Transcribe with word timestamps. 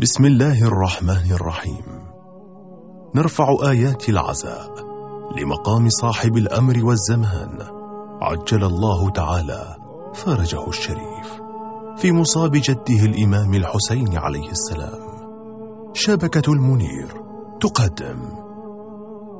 بسم 0.00 0.24
الله 0.24 0.62
الرحمن 0.62 1.32
الرحيم. 1.32 1.84
نرفع 3.14 3.56
آيات 3.70 4.08
العزاء 4.08 4.70
لمقام 5.38 5.88
صاحب 5.88 6.36
الأمر 6.36 6.84
والزمان. 6.84 7.58
عجل 8.22 8.64
الله 8.64 9.10
تعالى 9.10 9.76
فرجه 10.14 10.68
الشريف. 10.68 11.40
في 11.96 12.12
مصاب 12.12 12.52
جده 12.52 13.04
الإمام 13.04 13.54
الحسين 13.54 14.18
عليه 14.18 14.50
السلام. 14.50 15.00
شبكة 15.94 16.52
المنير 16.52 17.22
تقدم. 17.60 18.18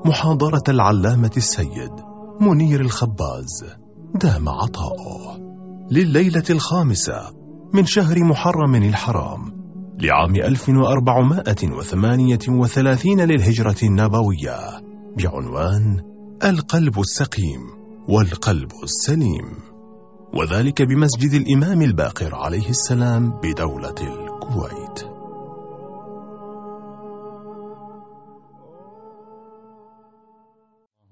محاضرة 0.05 0.65
العلامة 0.69 1.33
السيد 1.37 1.93
منير 2.41 2.81
الخباز. 2.81 3.65
دام 4.15 4.49
عطاؤه. 4.49 5.39
لليلة 5.91 6.45
الخامسة 6.51 7.21
من 7.75 7.87
شهر 7.87 8.25
محرم 8.25 8.75
الحرام 8.75 9.56
لعام 10.01 10.37
1438 10.37 13.21
للهجرة 13.21 13.77
النبوية 13.83 14.59
بعنوان 15.19 16.01
القلب 16.45 17.01
السقيم 17.01 17.61
والقلب 18.09 18.71
السليم. 18.83 19.59
وذلك 20.35 20.83
بمسجد 20.83 21.33
الإمام 21.33 21.83
الباقر 21.83 22.35
عليه 22.35 22.69
السلام 22.69 23.31
بدولة 23.31 23.95
الكويت. 24.01 25.05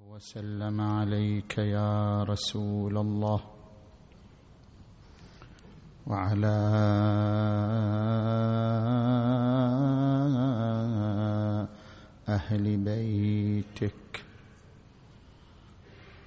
وسلم 0.08 0.80
عليك 0.80 1.58
يا 1.58 2.22
رسول 2.22 2.98
الله. 2.98 3.53
وعلى 6.06 6.56
أهل 12.28 12.76
بيتك 12.76 14.24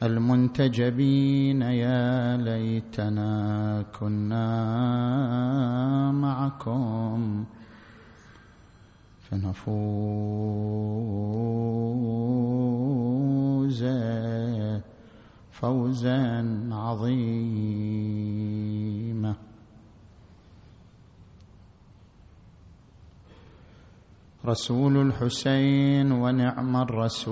المنتجبين 0.03 1.61
يا 1.61 2.37
ليتنا 2.37 3.85
كنا 3.99 4.47
معكم 6.11 7.45
فنفوز 9.21 10.17
فوزا 15.52 16.69
عظيما. 16.71 18.66
رسول 24.47 24.97
الحسين 24.97 26.11
ونعم 26.11 26.75
الرسول 26.75 27.27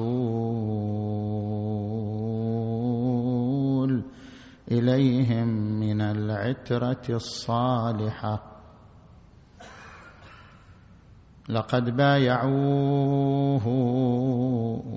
إليهم 4.72 5.48
من 5.80 6.02
العترة 6.02 7.06
الصالحة. 7.10 8.44
لقد 11.50 11.96
بايعوه 11.96 13.68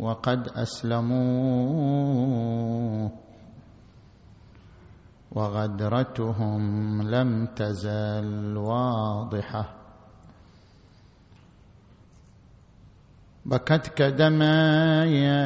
وقد 0.00 0.48
أسلموه 0.48 1.78
وغدرتهم 5.33 6.62
لم 7.02 7.46
تزل 7.46 8.56
واضحة. 8.56 9.78
بكتك 13.49 14.03
دما 14.03 15.05
يا 15.05 15.39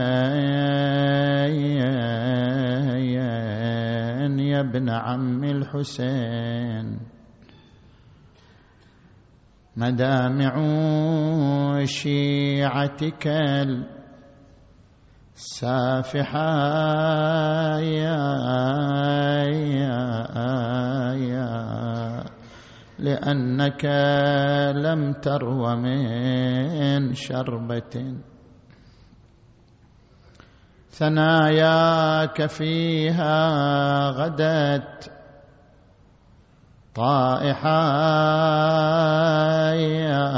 ابن 4.60 4.90
عم 4.90 5.44
الحسين. 5.44 6.98
مدامع 9.76 10.54
شيعتك 11.84 13.26
السافحة 15.36 16.38
يا 17.78 18.22
يا 19.52 19.96
يا 21.14 21.31
لأنك 22.98 23.84
لم 24.76 25.12
ترو 25.12 25.76
من 25.76 27.14
شربة. 27.14 28.14
ثناياك 30.90 32.46
فيها 32.46 33.48
غدت. 34.10 35.12
يا 39.74 40.32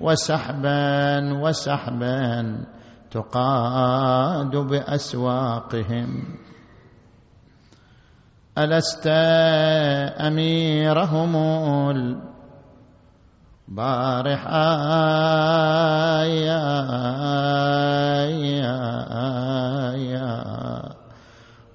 وسحبا 0.00 1.32
وسحبا 1.42 2.66
تقاد 3.10 4.56
بأسواقهم. 4.56 6.36
ألست 8.58 9.06
أميرهم 10.16 11.36
البارحة 13.68 14.56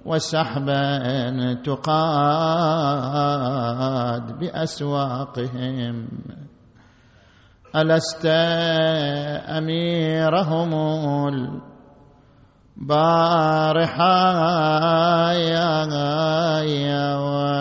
وسحبا 0.04 1.54
تقاد 1.64 2.72
بأسواقهم. 4.38 6.08
ألست 7.76 8.26
أميرهم 9.56 10.74
البارحة 11.28 11.71
بارحة 12.76 14.12
يا 15.32 15.84
يا 16.62 17.16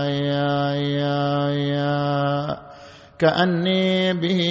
يا 0.08 0.74
يا 0.74 1.50
يا 1.50 2.58
كأني 3.20 4.14
به 4.14 4.42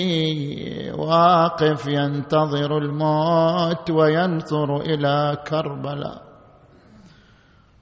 واقف 0.98 1.86
ينتظر 1.86 2.78
الموت 2.78 3.90
وينظر 3.90 4.80
إلى 4.80 5.36
كربلاء. 5.48 6.22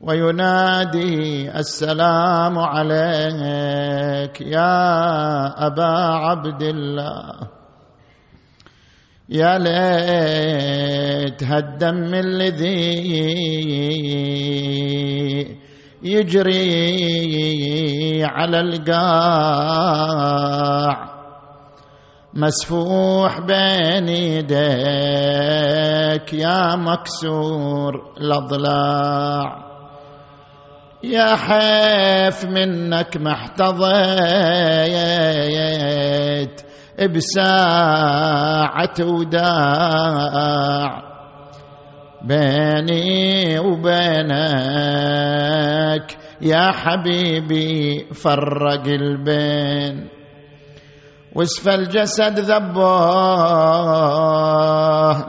وينادي 0.01 1.51
السلام 1.59 2.59
عليك 2.59 4.41
يا 4.41 5.67
أبا 5.67 5.95
عبد 6.15 6.63
الله. 6.63 7.58
يا 9.31 9.59
ليت 9.59 11.43
هالدم 11.45 12.15
الذي 12.15 12.99
يجري 16.03 17.05
على 18.25 18.61
القاع. 18.61 19.69
مسفوح 22.35 23.41
بين 23.41 24.09
يديك 24.09 24.59
يا 26.33 26.77
مكسور 26.77 28.15
الأضلاع. 28.21 29.69
يا 31.05 31.37
حيف 31.37 32.45
منك 32.45 33.17
محتضيت 33.17 33.89
بساعة 37.07 38.95
وداع 39.01 40.59
بيني 42.23 43.59
وبينك 43.59 44.09
يا 46.43 46.71
حبيبي 46.73 48.07
فرق 48.15 48.87
البين 48.87 50.09
وسف 51.35 51.69
الجسد 51.69 52.39
ذبوه 52.39 54.09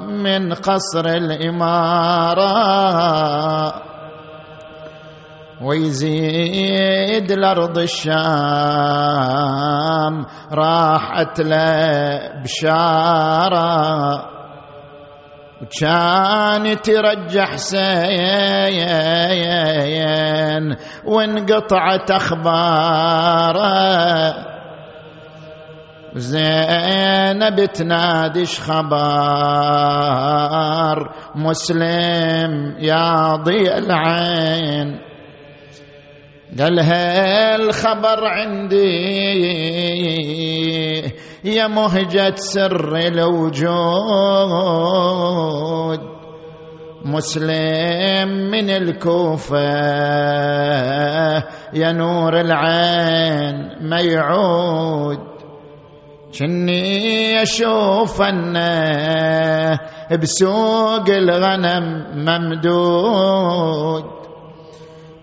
من 0.07 0.53
قصر 0.53 1.05
الإمارة 1.05 2.49
ويزيد 5.61 7.31
الأرض 7.31 7.77
الشام 7.77 8.05
راحت 10.51 11.41
له 11.41 12.19
بشارة. 12.43 14.29
وكان 15.61 16.81
ترجع 16.81 17.45
حسين 17.45 18.85
وانقطعت 21.05 22.11
أخباره. 22.11 23.69
زينب 26.15 27.65
تنادش 27.65 28.59
خبر 28.59 28.99
مسلم 31.35 32.75
يا 32.79 33.35
ضي 33.35 33.77
العين. 33.77 35.08
قال 36.57 36.79
الخبر 36.79 38.25
عندي. 38.25 38.79
يا 41.43 41.67
مهجة 41.67 42.35
سر 42.35 42.97
الوجود. 42.97 43.59
مسلم 47.05 48.29
من 48.51 48.69
الكوفة. 48.69 49.69
يا 51.73 51.91
نور 51.91 52.41
العين 52.41 53.69
ما 53.81 54.01
يعود 54.01 55.19
كني 56.39 57.41
أشوف 57.41 58.21
انه 58.21 59.79
بسوق 60.21 61.09
الغنم 61.09 62.05
ممدود. 62.15 64.18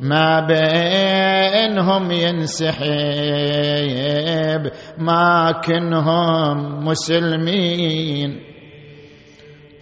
ما 0.01 0.41
بينهم 0.41 2.11
ينسحب 2.11 2.77
ما 4.99 5.53
كنهم 5.65 6.85
مسلمين. 6.85 8.41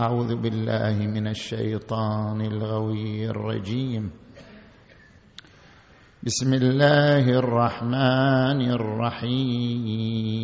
أعوذ 0.01 0.37
بالله 0.37 1.07
من 1.07 1.27
الشيطان 1.29 2.41
الغوي 2.41 3.27
الرجيم. 3.31 4.11
بسم 6.23 6.55
الله 6.55 7.31
الرحمن 7.31 8.71
الرحيم. 8.71 10.35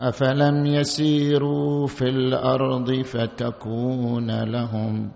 أفلم 0.00 0.66
يسيروا 0.66 1.86
في 1.86 2.04
الأرض 2.04 3.02
فتكون 3.02 4.44
لهم 4.44 5.12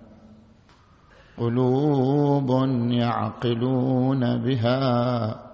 قلوب 1.38 2.50
يعقلون 2.90 4.38
بها 4.38 5.44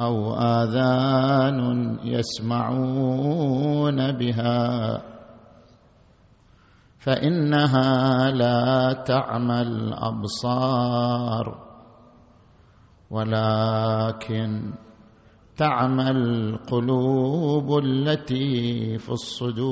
أو 0.00 0.34
آذان 0.34 1.98
يسمعون 2.04 4.12
بها 4.12 5.02
فإنها 6.98 8.30
لا 8.30 8.92
تعمى 8.92 9.60
الأبصار 9.60 11.64
ولكن 13.10 14.72
تعمى 15.56 16.10
القلوب 16.10 17.78
التي 17.78 18.98
في 18.98 19.10
الصدور 19.10 19.64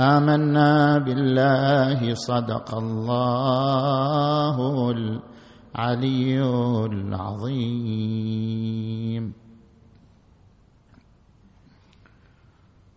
آمنا 0.00 0.98
بالله 0.98 2.14
صدق 2.14 2.74
الله 2.74 4.56
العلي 4.90 6.40
العظيم. 6.86 8.00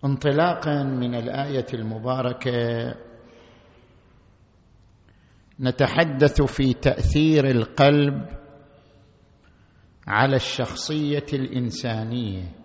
انطلاقا 0.05 0.83
من 0.83 1.15
الآية 1.15 1.65
المباركة 1.73 2.95
نتحدث 5.59 6.41
في 6.41 6.73
تأثير 6.73 7.49
القلب 7.51 8.27
على 10.07 10.35
الشخصية 10.35 11.25
الإنسانية. 11.33 12.62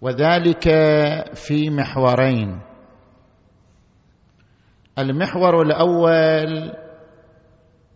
وذلك 0.00 0.64
في 1.34 1.70
محورين. 1.70 2.60
المحور 4.98 5.62
الأول 5.62 6.72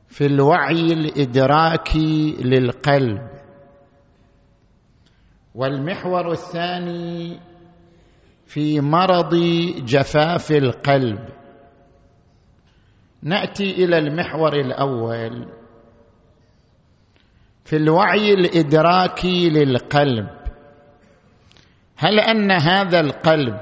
في 0.09 0.27
الوعي 0.27 0.93
الإدراكي 0.93 2.37
للقلب. 2.41 3.29
والمحور 5.55 6.33
الثاني 6.33 7.41
في 8.47 8.81
مرض 8.81 9.35
جفاف 9.85 10.51
القلب. 10.51 11.29
نأتي 13.23 13.71
إلى 13.85 13.99
المحور 13.99 14.53
الأول 14.53 15.49
في 17.65 17.77
الوعي 17.77 18.35
الإدراكي 18.35 19.51
للقلب. 19.51 20.44
هل 21.97 22.21
أن 22.21 22.53
هذا 22.53 23.01
القلب 23.01 23.61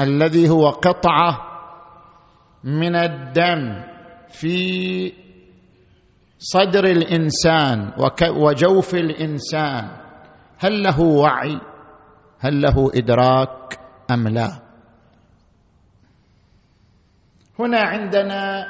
الذي 0.00 0.48
هو 0.48 0.70
قطعة 0.70 1.50
من 2.64 2.96
الدم 2.96 3.84
في 4.28 5.12
صدر 6.38 6.84
الإنسان 6.84 7.92
وجوف 8.36 8.94
الإنسان 8.94 9.90
هل 10.58 10.82
له 10.82 11.00
وعي؟ 11.00 11.60
هل 12.38 12.60
له 12.62 12.90
إدراك 12.94 13.80
أم 14.10 14.28
لا؟ 14.28 14.62
هنا 17.58 17.80
عندنا 17.80 18.66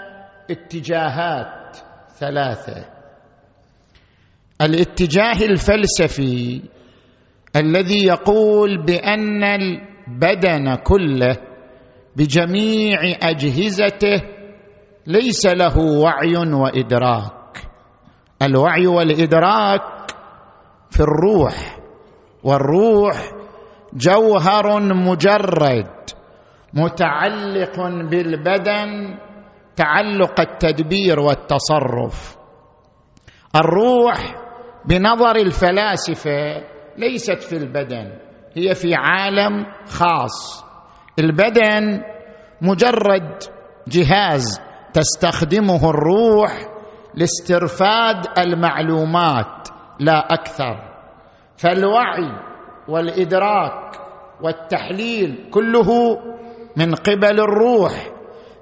اتجاهات 0.50 1.76
ثلاثة. 2.18 2.84
الاتجاه 4.60 5.42
الفلسفي 5.42 6.62
الذي 7.56 8.06
يقول 8.06 8.84
بأن 8.86 9.44
البدن 9.44 10.74
كله 10.74 11.36
بجميع 12.16 12.98
أجهزته 13.22 14.22
ليس 15.06 15.46
له 15.46 15.78
وعي 15.78 16.36
وإدراك. 16.36 17.58
الوعي 18.42 18.86
والإدراك 18.86 19.82
في 20.90 21.00
الروح 21.00 21.78
والروح 22.44 23.16
جوهر 23.94 24.80
مجرد 24.94 25.90
متعلق 26.74 27.80
بالبدن 28.10 29.18
تعلق 29.76 30.40
التدبير 30.40 31.20
والتصرف. 31.20 32.36
الروح 33.56 34.34
بنظر 34.84 35.36
الفلاسفة 35.36 36.69
ليست 36.96 37.42
في 37.42 37.56
البدن 37.56 38.18
هي 38.56 38.74
في 38.74 38.94
عالم 38.94 39.66
خاص. 39.86 40.64
البدن 41.18 42.02
مجرد 42.62 43.42
جهاز 43.88 44.60
تستخدمه 44.92 45.90
الروح 45.90 46.52
لاسترفاد 47.14 48.26
المعلومات 48.38 49.68
لا 50.00 50.34
أكثر. 50.34 50.76
فالوعي 51.56 52.32
والإدراك 52.88 54.00
والتحليل 54.42 55.48
كله 55.50 56.18
من 56.76 56.94
قبل 56.94 57.40
الروح. 57.40 57.92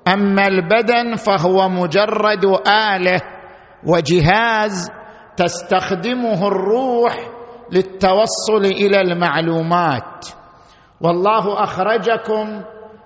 أما 0.08 0.46
البدن 0.46 1.14
فهو 1.14 1.68
مجرد 1.68 2.44
آلة 2.94 3.20
وجهاز 3.86 4.90
تستخدمه 5.36 6.48
الروح 6.48 7.14
للتوصل 7.72 8.64
إلى 8.64 9.00
المعلومات. 9.00 10.26
والله 11.00 11.62
أخرجكم 11.62 12.62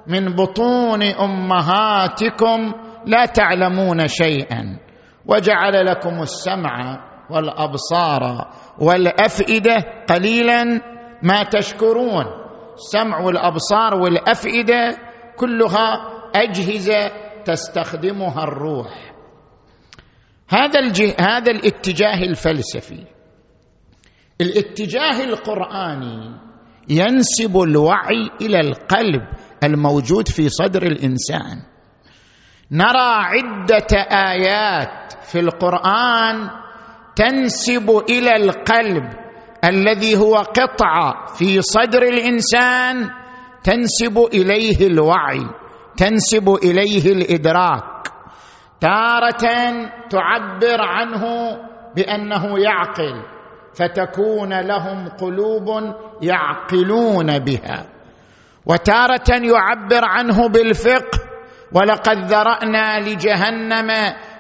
من 0.07 0.35
بطون 0.35 1.03
أمهاتكم 1.03 2.73
لا 3.07 3.27
تعلمون 3.27 4.09
شيئا. 4.09 4.79
وجعل 5.27 5.87
لكم 5.87 6.23
السمع 6.23 7.01
والأبصار 7.31 8.51
والأفئدة 8.79 9.77
قليلا 10.09 10.65
ما 11.23 11.43
تشكرون. 11.43 12.25
السمع 12.75 13.21
والابصار 13.21 13.95
والأفئدة 13.95 14.99
كلها 15.37 16.09
أجهزة 16.35 17.11
تستخدمها 17.45 18.45
الروح. 18.45 19.13
هذا 20.49 20.81
الجه... 20.81 21.17
هذا 21.21 21.51
الاتجاه 21.53 22.23
الفلسفي. 22.23 23.07
الاتجاه 24.41 25.25
القرآني 25.25 26.41
ينسب 26.89 27.57
الوعي 27.57 28.31
إلى 28.41 28.61
القلب 28.61 29.23
الموجود 29.65 30.29
في 30.29 30.49
صدر 30.49 30.83
الإنسان. 30.83 31.63
نرى 32.71 33.13
عدة 33.33 33.93
آيات 34.11 35.13
في 35.23 35.41
القرآن 35.41 36.51
تنسب 37.17 38.05
إلى 38.09 38.37
القلب 38.37 39.05
الذي 39.65 40.17
هو 40.17 40.35
قطعه 40.35 41.27
في 41.27 41.63
صدر 41.63 42.03
الإنسان 42.03 43.11
تنسب 43.65 44.19
إليه 44.35 44.87
الوعي 44.87 45.47
تنسب 45.97 46.59
إليه 46.65 47.13
الإدراك. 47.13 48.09
تارة 48.81 49.45
تعبر 50.11 50.81
عنه 50.81 51.23
بأنه 51.97 52.59
يعقل. 52.59 53.23
فتكون 53.75 54.61
لهم 54.61 55.09
قلوب 55.09 55.95
يعقلون 56.23 57.39
بها. 57.39 57.87
وتارة 58.67 59.31
يعبر 59.31 60.05
عنه 60.05 60.49
بالفقه 60.49 61.19
ولقد 61.73 62.19
ذرأنا 62.19 63.01
لجهنم 63.01 63.91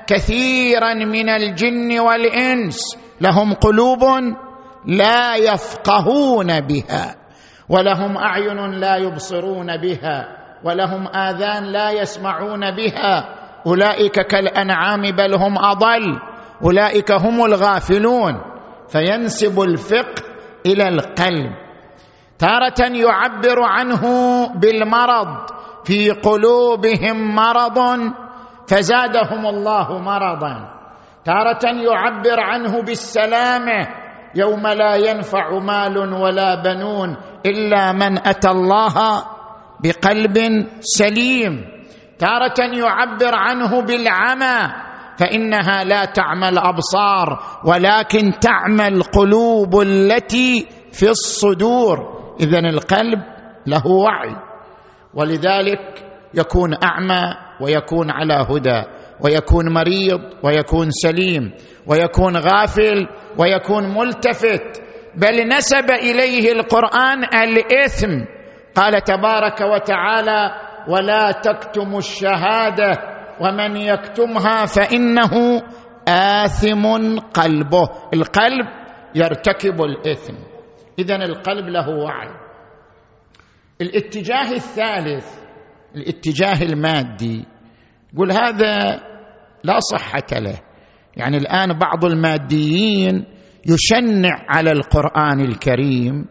كثيرا 0.06 0.94
من 0.94 1.28
الجن 1.28 2.00
والإنس 2.00 2.96
لهم 3.20 3.54
قلوب 3.54 4.04
لا 4.86 5.36
يفقهون 5.36 6.60
بها 6.60 7.16
ولهم 7.68 8.16
أعين 8.16 8.70
لا 8.70 8.96
يبصرون 8.96 9.76
بها 9.76 10.28
ولهم 10.64 11.06
آذان 11.08 11.64
لا 11.64 11.90
يسمعون 11.90 12.60
بها. 12.76 13.38
أولئك 13.66 14.20
كالأنعام 14.20 15.00
بل 15.02 15.34
هم 15.34 15.58
أضل 15.58 16.20
أولئك 16.64 17.12
هم 17.12 17.44
الغافلون. 17.44 18.51
فينسب 18.92 19.60
الفقه 19.60 20.22
إلى 20.66 20.88
القلب. 20.88 21.52
تارة 22.38 22.80
يعبر 22.80 23.62
عنه 23.62 24.02
بالمرض 24.54 25.28
في 25.84 26.10
قلوبهم 26.10 27.34
مرض 27.34 27.78
فزادهم 28.68 29.46
الله 29.46 29.98
مرضا. 29.98 30.54
تارة 31.24 31.64
يعبر 31.64 32.40
عنه 32.40 32.82
بالسلامه 32.82 33.88
يوم 34.34 34.66
لا 34.66 34.94
ينفع 34.94 35.58
مال 35.58 35.98
ولا 35.98 36.62
بنون 36.62 37.16
إلا 37.46 37.92
من 37.92 38.18
أتى 38.18 38.50
الله 38.50 39.24
بقلب 39.84 40.66
سليم. 40.80 41.64
تارة 42.18 42.58
يعبر 42.60 43.34
عنه 43.34 43.80
بالعمى 43.80 44.91
فإنها 45.22 45.84
لا 45.84 46.04
تعمى 46.04 46.48
الابصار 46.48 47.38
ولكن 47.64 48.32
تعمى 48.40 48.88
القلوب 48.88 49.80
التي 49.80 50.66
في 50.92 51.10
الصدور. 51.10 51.98
اذا 52.40 52.58
القلب 52.58 53.18
له 53.66 53.86
وعي 53.86 54.36
ولذلك 55.14 56.04
يكون 56.34 56.74
أعمى 56.84 57.34
ويكون 57.60 58.10
على 58.10 58.46
هدى 58.50 58.82
ويكون 59.20 59.72
مريض 59.72 60.20
ويكون 60.42 60.90
سليم 60.90 61.52
ويكون 61.86 62.36
غافل 62.36 63.08
ويكون 63.38 63.94
ملتفت. 63.94 64.82
بل 65.14 65.48
نسب 65.48 65.90
إليه 65.90 66.52
القرآن 66.52 67.24
الإثم. 67.24 68.24
قال 68.74 69.04
تبارك 69.04 69.60
وتعالى 69.60 70.50
ولا 70.88 71.32
تكتموا 71.32 71.98
الشهادة 71.98 72.92
ومن 73.42 73.76
يكتمها 73.76 74.66
فإنه 74.66 75.62
آثم 76.08 77.18
قلبه. 77.18 77.88
القلب 78.14 78.66
يرتكب 79.14 79.82
الإثم. 79.82 80.34
اذا 80.98 81.16
القلب 81.16 81.68
له 81.68 81.88
وعي. 81.88 82.30
الاتجاه 83.80 84.52
الثالث 84.52 85.26
الاتجاه 85.96 86.62
المادي. 86.62 87.44
يقول 88.14 88.32
هذا 88.32 89.00
لا 89.64 89.78
صحة 89.80 90.40
له. 90.40 90.58
يعني 91.16 91.36
الآن 91.36 91.78
بعض 91.78 92.04
الماديين 92.04 93.24
يشنع 93.66 94.36
على 94.48 94.70
القرآن 94.70 95.40
الكريم 95.40 96.26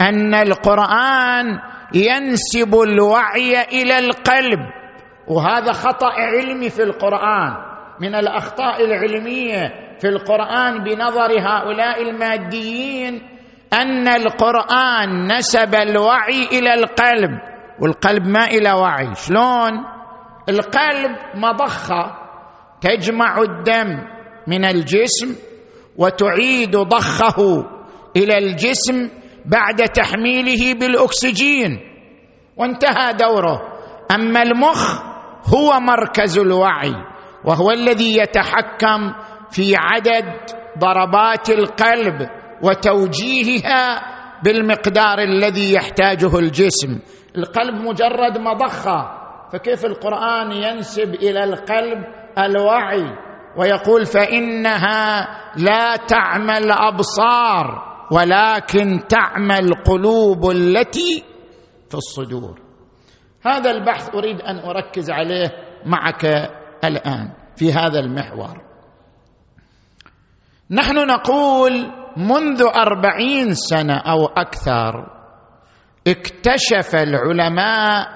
أن 0.00 0.34
القرآن 0.34 1.46
ينسب 1.94 2.74
الوعي 2.74 3.62
إلى 3.72 3.98
القلب. 3.98 4.85
وهذا 5.28 5.72
خطأ 5.72 6.12
علمي 6.12 6.70
في 6.70 6.82
القرآن 6.82 7.56
من 8.00 8.14
الأخطاء 8.14 8.84
العلمية 8.84 9.86
في 9.98 10.08
القرآن 10.08 10.84
بنظر 10.84 11.30
هؤلاء 11.40 12.02
الماديين 12.02 13.22
أن 13.72 14.08
القرآن 14.08 15.32
نسب 15.32 15.74
الوعي 15.74 16.44
إلى 16.52 16.74
القلب 16.74 17.30
والقلب 17.80 18.26
ما 18.26 18.44
إلى 18.44 18.72
وعي. 18.72 19.14
شلون؟ 19.14 19.72
القلب 20.48 21.16
مضخة 21.34 22.14
تجمع 22.80 23.38
الدم 23.42 23.98
من 24.46 24.64
الجسم 24.64 25.36
وتعيد 25.96 26.76
ضخه 26.76 27.66
إلى 28.16 28.38
الجسم 28.38 29.08
بعد 29.46 29.76
تحميله 29.76 30.74
بالأكسجين. 30.74 31.80
وانتهى 32.56 33.12
دوره. 33.12 33.62
أما 34.14 34.42
المخ 34.42 35.02
هو 35.54 35.80
مركز 35.80 36.38
الوعي 36.38 36.94
وهو 37.44 37.70
الذي 37.70 38.18
يتحكم 38.18 39.12
في 39.50 39.74
عدد 39.76 40.24
ضربات 40.78 41.50
القلب 41.50 42.28
وتوجيهها 42.62 44.02
بالمقدار 44.44 45.18
الذي 45.18 45.72
يحتاجه 45.74 46.38
الجسم. 46.38 46.98
القلب 47.36 47.74
مجرد 47.74 48.38
مضخة 48.38 49.10
فكيف 49.52 49.84
القرآن 49.84 50.52
ينسب 50.52 51.14
إلى 51.14 51.44
القلب 51.44 52.04
الوعي 52.38 53.04
ويقول 53.56 54.06
فإنها 54.06 55.28
لا 55.56 55.96
تعمى 55.96 56.58
الابصار 56.58 57.96
ولكن 58.12 59.00
تعمى 59.08 59.58
القلوب 59.58 60.50
التي 60.50 61.24
في 61.88 61.94
الصدور؟ 61.94 62.65
هذا 63.46 63.70
البحث 63.70 64.14
أريد 64.14 64.40
أن 64.40 64.58
أركز 64.58 65.10
عليه 65.10 65.48
معك 65.86 66.24
الآن 66.84 67.32
في 67.56 67.72
هذا 67.72 68.00
المحور. 68.00 68.62
نحن 70.70 70.96
نقول 71.06 71.72
منذ 72.16 72.62
أربعين 72.76 73.54
سنة 73.54 73.96
أو 73.96 74.26
أكثر 74.26 75.16
اكتشف 76.06 76.94
العلماء 76.94 78.08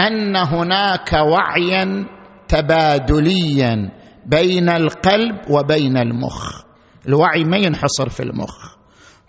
أن 0.00 0.36
هناك 0.36 1.12
وعيا 1.12 2.06
تبادليا 2.48 3.90
بين 4.26 4.68
القلب 4.68 5.50
وبين 5.50 5.96
المخ. 5.96 6.62
الوعي 7.08 7.44
ما 7.44 7.56
ينحصر 7.56 8.08
في 8.08 8.22
المخ. 8.22 8.76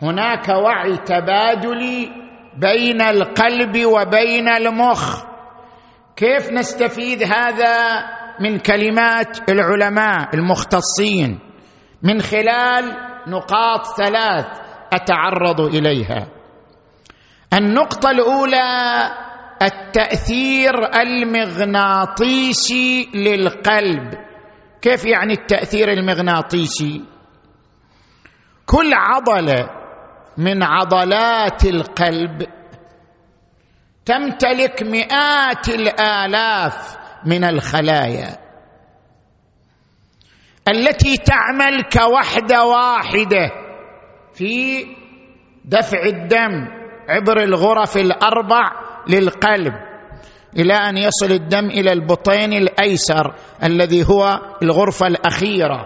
هناك 0.01 0.49
وعي 0.49 0.97
تبادلي 0.97 2.09
بين 2.57 3.01
القلب 3.01 3.85
وبين 3.85 4.47
المخ. 4.49 5.23
كيف 6.17 6.51
نستفيد 6.51 7.23
هذا 7.23 7.75
من 8.39 8.59
كلمات 8.59 9.49
العلماء 9.49 10.35
المختصين 10.35 11.39
من 12.03 12.21
خلال 12.21 12.93
نقاط 13.27 13.85
ثلاث 13.97 14.45
أتعرض 14.93 15.61
إليها؟ 15.61 16.27
النقطة 17.53 18.09
الأولى 18.09 19.09
التأثير 19.61 20.73
المغناطيسي 21.01 23.09
للقلب. 23.15 24.13
كيف 24.81 25.05
يعني 25.05 25.33
التأثير 25.33 25.91
المغناطيسي؟ 25.91 27.03
كل 28.65 28.91
عضلة 28.93 29.69
من 30.37 30.63
عضلات 30.63 31.65
القلب 31.65 32.56
تمتلك 34.07 34.83
مئات 34.83 35.69
الآلاف 35.69 36.97
من 37.25 37.43
الخلايا. 37.43 38.37
التي 40.67 41.17
تعمل 41.17 41.83
كوحده 41.83 42.65
واحدة 42.65 43.51
في 44.33 44.85
دفع 45.65 46.01
الدم 46.05 46.67
عبر 47.09 47.43
الغرف 47.43 47.97
الأربع 47.97 48.71
للقلب 49.09 49.73
إلى 50.57 50.73
أن 50.73 50.97
يصل 50.97 51.31
الدم 51.31 51.65
إلى 51.65 51.91
البطين 51.91 52.53
الأيسر 52.53 53.35
الذي 53.63 54.03
هو 54.09 54.39
الغرفة 54.63 55.07
الأخيرة. 55.07 55.85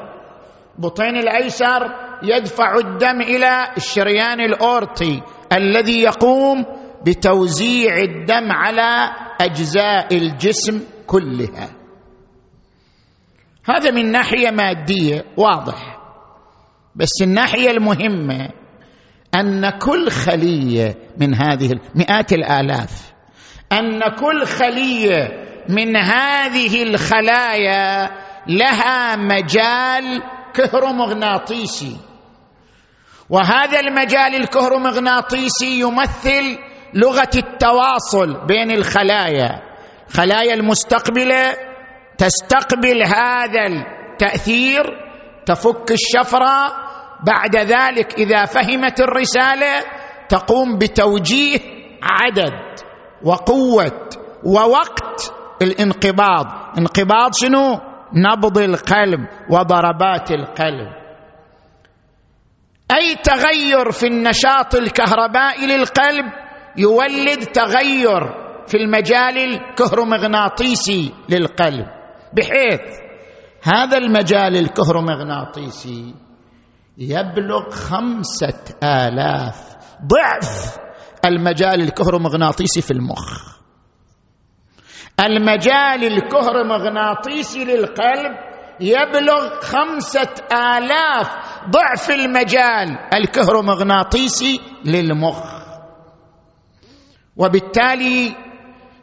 بطين 0.77 1.17
الأيسر 1.17 1.95
يدفع 2.23 2.75
الدم 2.75 3.21
إلى 3.21 3.67
الشريان 3.77 4.39
الأورطي 4.41 5.21
الذي 5.53 6.01
يقوم 6.03 6.80
بتوزيع 7.05 7.97
الدم 7.97 8.51
على 8.51 9.11
أجزاء 9.41 10.17
الجسم 10.17 10.81
كلها. 11.07 11.69
هذا 13.65 13.91
من 13.91 14.11
ناحية 14.11 14.51
مادية 14.51 15.25
واضح. 15.37 15.97
بس 16.95 17.21
الناحية 17.21 17.71
المهمة 17.71 18.49
أن 19.35 19.69
كل 19.69 20.09
خلية 20.11 20.95
من 21.17 21.35
هذه 21.35 21.79
مئات 21.95 22.33
الآلاف 22.33 23.13
أن 23.71 23.99
كل 24.19 24.45
خلية 24.45 25.27
من 25.69 25.97
هذه 25.97 26.83
الخلايا 26.83 28.11
لها 28.47 29.15
مجال 29.15 30.23
كهرومغناطيسي. 30.53 31.97
وهذا 33.29 33.79
المجال 33.79 34.35
الكهرومغناطيسي 34.35 35.79
يمثل 35.79 36.57
لغة 36.93 37.29
التواصل 37.35 38.45
بين 38.47 38.71
الخلايا. 38.71 39.61
خلايا 40.09 40.53
المستقبلة 40.53 41.53
تستقبل 42.17 43.03
هذا 43.05 43.65
التأثير 43.65 44.83
تفك 45.45 45.91
الشفرة. 45.91 46.91
بعد 47.25 47.55
ذلك 47.55 48.19
إذا 48.19 48.45
فهمت 48.45 49.01
الرسالة 49.01 49.83
تقوم 50.29 50.77
بتوجيه 50.77 51.59
عدد 52.03 52.53
وقوة 53.23 54.09
ووقت 54.45 55.33
الانقباض. 55.61 56.45
انقباض 56.77 57.33
شنو؟ 57.33 57.79
نبض 58.13 58.57
القلب 58.57 59.19
وضربات 59.49 60.31
القلب. 60.31 60.87
أي 62.91 63.15
تغير 63.15 63.91
في 63.91 64.07
النشاط 64.07 64.75
الكهربائي 64.75 65.67
للقلب؟ 65.67 66.40
يولد 66.77 67.43
تغير 67.43 68.21
في 68.67 68.77
المجال 68.77 69.37
الكهرومغناطيسي 69.37 71.13
للقلب. 71.29 71.85
بحيث 72.37 72.81
هذا 73.63 73.97
المجال 73.97 74.57
الكهرومغناطيسي 74.57 76.15
يبلغ 76.97 77.69
خمسة 77.69 78.63
آلاف 78.83 79.75
ضعف 80.07 80.77
المجال 81.25 81.81
الكهرومغناطيسي 81.81 82.81
في 82.81 82.91
المخ. 82.91 83.57
المجال 85.19 86.03
الكهرومغناطيسي 86.03 87.65
للقلب 87.65 88.51
يبلغ 88.79 89.59
خمسة 89.61 90.33
آلاف 90.53 91.27
ضعف 91.69 92.09
المجال 92.09 92.97
الكهرومغناطيسي 93.13 94.59
للمخ. 94.85 95.60
وبالتالي 97.37 98.35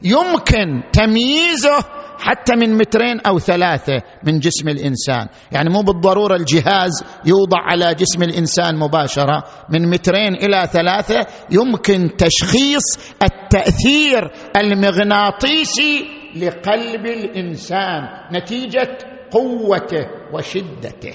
يمكن 0.03 0.83
تمييزه 0.93 1.85
حتى 2.19 2.57
من 2.57 2.75
مترين 2.75 3.21
أو 3.21 3.39
ثلاثة 3.39 4.03
من 4.25 4.39
جسم 4.39 4.69
الإنسان، 4.69 5.29
يعني 5.53 5.71
مو 5.71 5.83
بالضرورة 5.83 6.37
الجهاز 6.37 7.05
يوضع 7.25 7.59
على 7.59 7.95
جسم 7.95 8.23
الإنسان 8.23 8.77
مباشرة، 8.77 9.45
من 9.71 9.91
مترين 9.91 10.35
إلى 10.35 10.69
ثلاثة 10.73 11.27
يمكن 11.51 12.17
تشخيص 12.17 13.15
التأثير 13.23 14.31
المغناطيسي 14.57 16.05
لقلب 16.37 17.07
الإنسان 17.07 18.03
نتيجة 18.33 18.99
قوته 19.31 20.07
وشدته. 20.33 21.15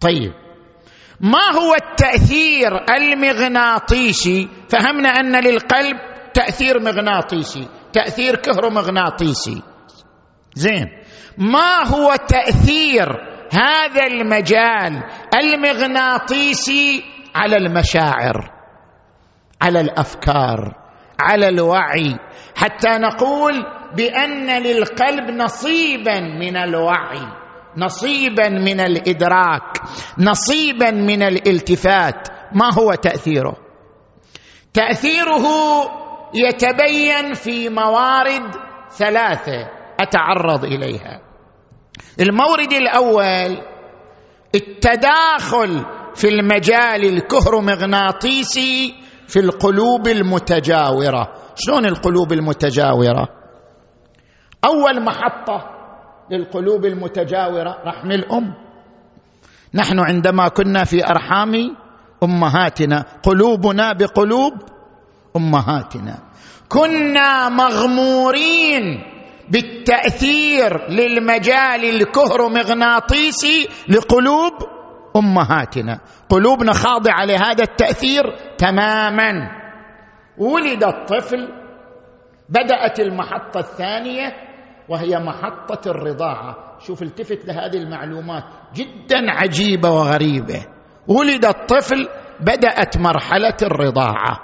طيب 0.00 0.32
ما 1.20 1.52
هو 1.54 1.74
التأثير 1.74 2.70
المغناطيسي؟ 2.96 4.48
فهمنا 4.68 5.08
أن 5.08 5.44
للقلب 5.44 5.96
تأثير 6.34 6.80
مغناطيسي 6.80 7.68
تأثير 7.92 8.36
كهرومغناطيسي 8.36 9.62
زين. 10.54 10.86
ما 11.38 11.86
هو 11.86 12.16
تأثير 12.28 13.08
هذا 13.52 14.06
المجال 14.06 15.02
المغناطيسي 15.34 17.04
على 17.34 17.56
المشاعر 17.56 18.50
على 19.62 19.80
الأفكار 19.80 20.74
على 21.20 21.48
الوعي؟ 21.48 22.18
حتى 22.56 22.88
نقول 22.88 23.52
بأن 23.96 24.62
للقلب 24.62 25.30
نصيبا 25.30 26.20
من 26.20 26.56
الوعي. 26.56 27.41
نصيبا 27.76 28.48
من 28.48 28.80
الإدراك 28.80 29.80
نصيبا 30.18 30.90
من 30.90 31.22
الالتفات. 31.22 32.28
ما 32.52 32.74
هو 32.74 32.94
تأثيره؟ 32.94 33.56
تأثيره 34.74 35.46
يتبين 36.34 37.32
في 37.32 37.68
موارد 37.68 38.54
ثلاثة 38.90 39.68
أتعرض 40.00 40.64
إليها. 40.64 41.20
المورد 42.20 42.72
الأول 42.72 43.62
التداخل 44.54 45.84
في 46.14 46.28
المجال 46.28 47.04
الكهرومغناطيسي 47.04 48.94
في 49.28 49.38
القلوب 49.38 50.08
المتجاورة. 50.08 51.32
شلون 51.54 51.86
القلوب 51.86 52.32
المتجاورة؟ 52.32 53.28
أول 54.64 55.04
محطة 55.04 55.71
للقلوب 56.32 56.84
المتجاورة 56.84 57.78
رحم 57.86 58.10
الأم. 58.10 58.54
نحن 59.74 59.98
عندما 59.98 60.48
كنا 60.48 60.84
في 60.84 61.06
أرحام 61.06 61.76
أمهاتنا 62.22 63.04
قلوبنا 63.22 63.92
بقلوب 63.92 64.52
أمهاتنا. 65.36 66.18
كنا 66.68 67.48
مغمورين 67.48 68.82
بالتأثير 69.50 70.90
للمجال 70.90 71.84
الكهرومغناطيسي 71.84 73.68
لقلوب 73.88 74.52
أمهاتنا. 75.16 76.00
قلوبنا 76.28 76.72
خاضعة 76.72 77.24
لهذا 77.24 77.62
التأثير 77.62 78.22
تماما. 78.58 79.32
ولد 80.38 80.84
الطفل 80.84 81.48
بدأت 82.48 83.00
المحطة 83.00 83.60
الثانية 83.60 84.51
وهي 84.88 85.18
محطة 85.18 85.90
الرضاعة. 85.90 86.78
شوف 86.78 87.02
التفت 87.02 87.44
لهذه 87.44 87.76
المعلومات. 87.76 88.44
جدا 88.74 89.30
عجيبة 89.30 89.90
وغريبة. 89.90 90.66
ولد 91.08 91.44
الطفل 91.44 92.08
بدأت 92.40 92.98
مرحلة 92.98 93.56
الرضاعة. 93.62 94.38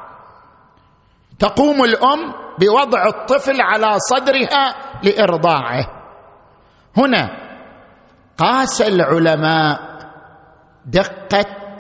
تقوم 1.38 1.84
الأم 1.84 2.34
بوضع 2.58 3.06
الطفل 3.06 3.60
على 3.60 3.98
صدرها 3.98 4.74
لإرضاعه. 5.02 5.86
هنا 6.96 7.28
قاس 8.38 8.82
العلماء 8.82 9.80
دقة 10.86 11.76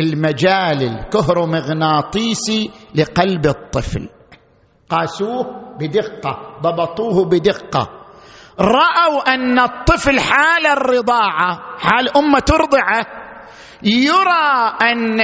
المجال 0.00 0.82
الكهرومغناطيسي 0.82 2.70
لقلب 2.94 3.46
الطفل. 3.46 4.08
قاسوه 4.88 5.65
بدقة 5.78 6.58
ضبطوه 6.62 7.24
بدقة. 7.24 7.90
رأوا 8.60 9.34
أن 9.34 9.58
الطفل 9.58 10.20
حال 10.20 10.66
الرضاعة 10.66 11.78
حال 11.78 12.16
امه 12.16 12.38
ترضعه. 12.38 13.06
يرى 13.82 14.76
أن 14.82 15.20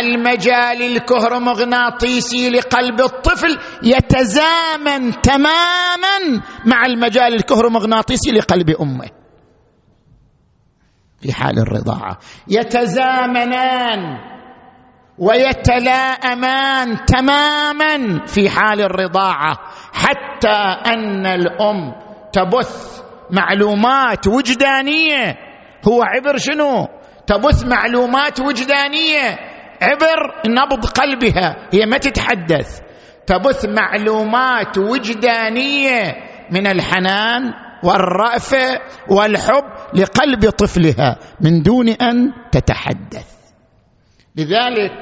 المجال 0.00 0.82
الكهرومغناطيسي 0.82 2.50
لقلب 2.50 3.00
الطفل 3.00 3.58
يتزامن 3.82 5.20
تماما 5.20 6.42
مع 6.66 6.86
المجال 6.86 7.34
الكهرومغناطيسي 7.34 8.30
لقلب 8.30 8.70
أمه. 8.70 9.10
في 11.20 11.32
حال 11.32 11.58
الرضاعة. 11.58 12.18
يتزامنان. 12.48 14.33
ويتلاءمان 15.18 17.04
تماما 17.04 18.26
في 18.26 18.50
حال 18.50 18.80
الرضاعة 18.80 19.56
حتى 19.92 20.58
أن 20.86 21.26
الأم 21.26 21.94
تبث 22.32 23.02
معلومات 23.30 24.26
وجدانية. 24.26 25.36
هو 25.88 26.02
عبر 26.02 26.36
شنو؟ 26.36 26.88
تبث 27.26 27.66
معلومات 27.66 28.40
وجدانية 28.40 29.38
عبر 29.82 30.42
نبض 30.46 30.86
قلبها 30.86 31.68
هي 31.72 31.86
ما 31.86 31.98
تتحدث. 31.98 32.80
تبث 33.26 33.66
معلومات 33.66 34.78
وجدانية 34.78 36.14
من 36.50 36.66
الحنان 36.66 37.52
والرأفة 37.84 38.80
والحب 39.08 39.64
لقلب 39.94 40.50
طفلها 40.50 41.18
من 41.40 41.62
دون 41.62 41.88
أن 41.88 42.32
تتحدث. 42.52 43.33
لذلك 44.36 44.92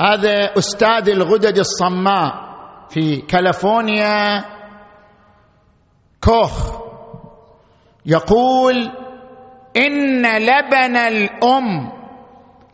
هذا 0.00 0.58
أستاذ 0.58 1.08
الغدد 1.08 1.58
الصماء 1.58 2.32
في 2.90 3.16
كاليفورنيا 3.16 4.44
كوخ 6.20 6.84
يقول 8.06 8.74
إن 9.76 10.22
لبن 10.36 10.96
الأم 10.96 11.92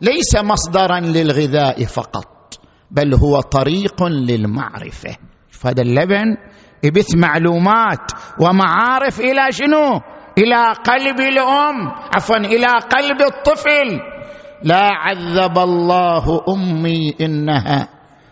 ليس 0.01 0.35
مصدرا 0.35 0.99
للغذاء 0.99 1.85
فقط 1.85 2.53
بل 2.91 3.15
هو 3.15 3.39
طريق 3.39 4.03
للمعرفة. 4.03 5.17
فهذا 5.49 5.81
اللبن 5.81 6.37
يبث 6.83 7.15
معلومات 7.15 8.11
ومعارف 8.39 9.19
إلى 9.19 9.51
شنو؟ 9.51 10.01
إلى 10.37 10.73
قلب 10.85 11.19
الأم 11.19 11.75
عفوا 12.15 12.37
إلى 12.37 12.67
قلب 12.67 13.21
الطفل. 13.21 14.10
لا 14.63 14.89
عذب 14.93 15.57
الله 15.57 16.41
أمي 16.49 17.15
إنها. 17.21 17.87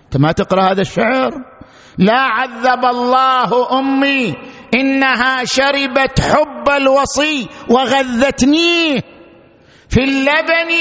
أنت 0.05 0.17
ما 0.17 0.31
تقرأ 0.31 0.71
هذا 0.71 0.81
الشعر؟ 0.81 1.31
لا 1.97 2.19
عذب 2.19 2.85
الله 2.85 3.79
أمي 3.79 4.33
إنها 4.75 5.45
شربت 5.45 6.21
حب 6.21 6.69
الوصي 6.77 7.47
وغذتنيه 7.69 9.01
في 9.89 10.03
اللبن 10.03 10.71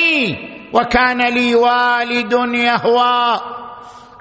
وكان 0.75 1.21
لي 1.35 1.55
والد 1.55 2.33
يهوى. 2.55 3.41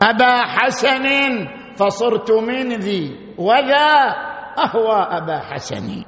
أبا 0.02 0.36
حسن 0.46 1.06
فصرت 1.76 2.32
من 2.32 2.74
ذي 2.74 3.36
وذا 3.38 3.92
أهوى 4.58 5.00
أبا 5.18 5.40
حسن. 5.40 6.04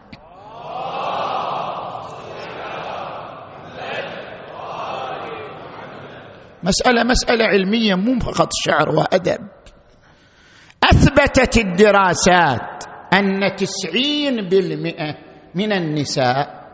مسألة 6.63 7.03
مسألة 7.03 7.45
علمية 7.45 7.95
مو 7.95 8.19
فقط 8.19 8.49
شعر 8.65 8.89
وأدب. 8.89 9.47
أثبتت 10.83 11.57
الدراسات 11.57 12.83
أن 13.13 13.55
تسعين 13.55 14.49
بالمئة 14.49 15.15
من 15.55 15.73
النساء 15.73 16.69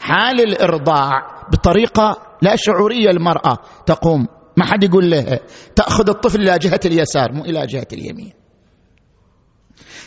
حال 0.00 0.40
الإرضاع 0.40 1.10
بطريقة 1.52 2.22
لا 2.42 2.56
شعورية 2.56 3.10
المراه 3.10 3.58
تقوم. 3.86 4.26
ما 4.56 4.64
حد 4.64 4.84
يقول 4.84 5.10
لها 5.10 5.40
تأخذ 5.76 6.08
الطفل 6.08 6.40
إلى 6.40 6.58
جهة 6.58 6.80
اليسار 6.84 7.32
مو 7.32 7.44
إلى 7.44 7.66
جهة 7.66 7.88
اليمين. 7.92 8.45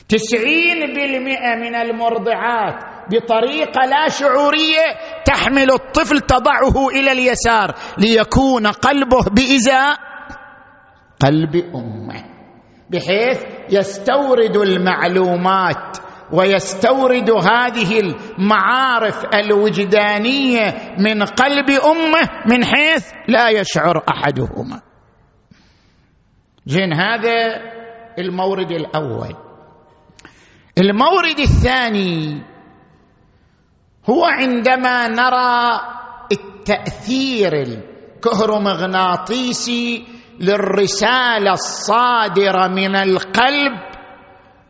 تسعين 0.09 0.79
بالمئة 0.79 1.55
من 1.55 1.75
المرضعات 1.75 2.75
بطريقة 3.11 3.85
لا 3.85 4.09
شعورية 4.09 4.85
تحمل 5.25 5.71
الطفل 5.71 6.19
تضعه 6.19 6.89
إلى 6.89 7.11
اليسار 7.11 7.75
ليكون 7.97 8.67
قلبه 8.67 9.23
بإزاء 9.31 9.95
قلب 11.19 11.55
أمه 11.55 12.23
بحيث 12.89 13.43
يستورد 13.69 14.57
المعلومات 14.57 15.97
ويستورد 16.33 17.29
هذه 17.29 17.99
المعارف 17.99 19.25
الوجدانية 19.33 20.95
من 20.99 21.23
قلب 21.23 21.69
أمه 21.69 22.29
من 22.45 22.65
حيث 22.65 23.11
لا 23.27 23.49
يشعر 23.49 24.03
أحدهما. 24.09 24.81
زين 26.65 26.93
هذا 26.93 27.61
المورد 28.19 28.71
الأول. 28.71 29.48
المورد 30.81 31.39
الثاني 31.39 32.43
هو 34.09 34.25
عندما 34.25 35.07
نرى 35.07 35.79
التأثير 36.31 37.53
الكهرومغناطيسي 37.53 40.05
للرسالة 40.39 41.51
الصادرة 41.51 42.67
من 42.67 42.95
القلب 42.95 43.79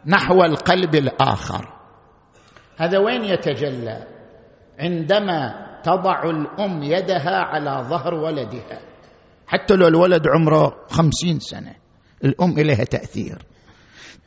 نحو 0.06 0.44
القلب 0.44 0.96
الآخر. 0.96 1.74
هذا 2.78 2.98
وين 2.98 3.24
يتجلى؟ 3.24 4.08
عندما 4.80 5.70
تضع 5.84 6.24
الأم 6.24 6.84
يدها 6.84 7.36
على 7.36 7.86
ظهر 7.90 8.14
ولدها. 8.14 8.80
حتى 9.48 9.76
لو 9.76 9.88
الولد 9.88 10.28
عمره 10.28 10.76
خمسين 10.90 11.40
سنة 11.40 11.76
الأم 12.24 12.52
إليها 12.52 12.84
تأثير. 12.84 13.46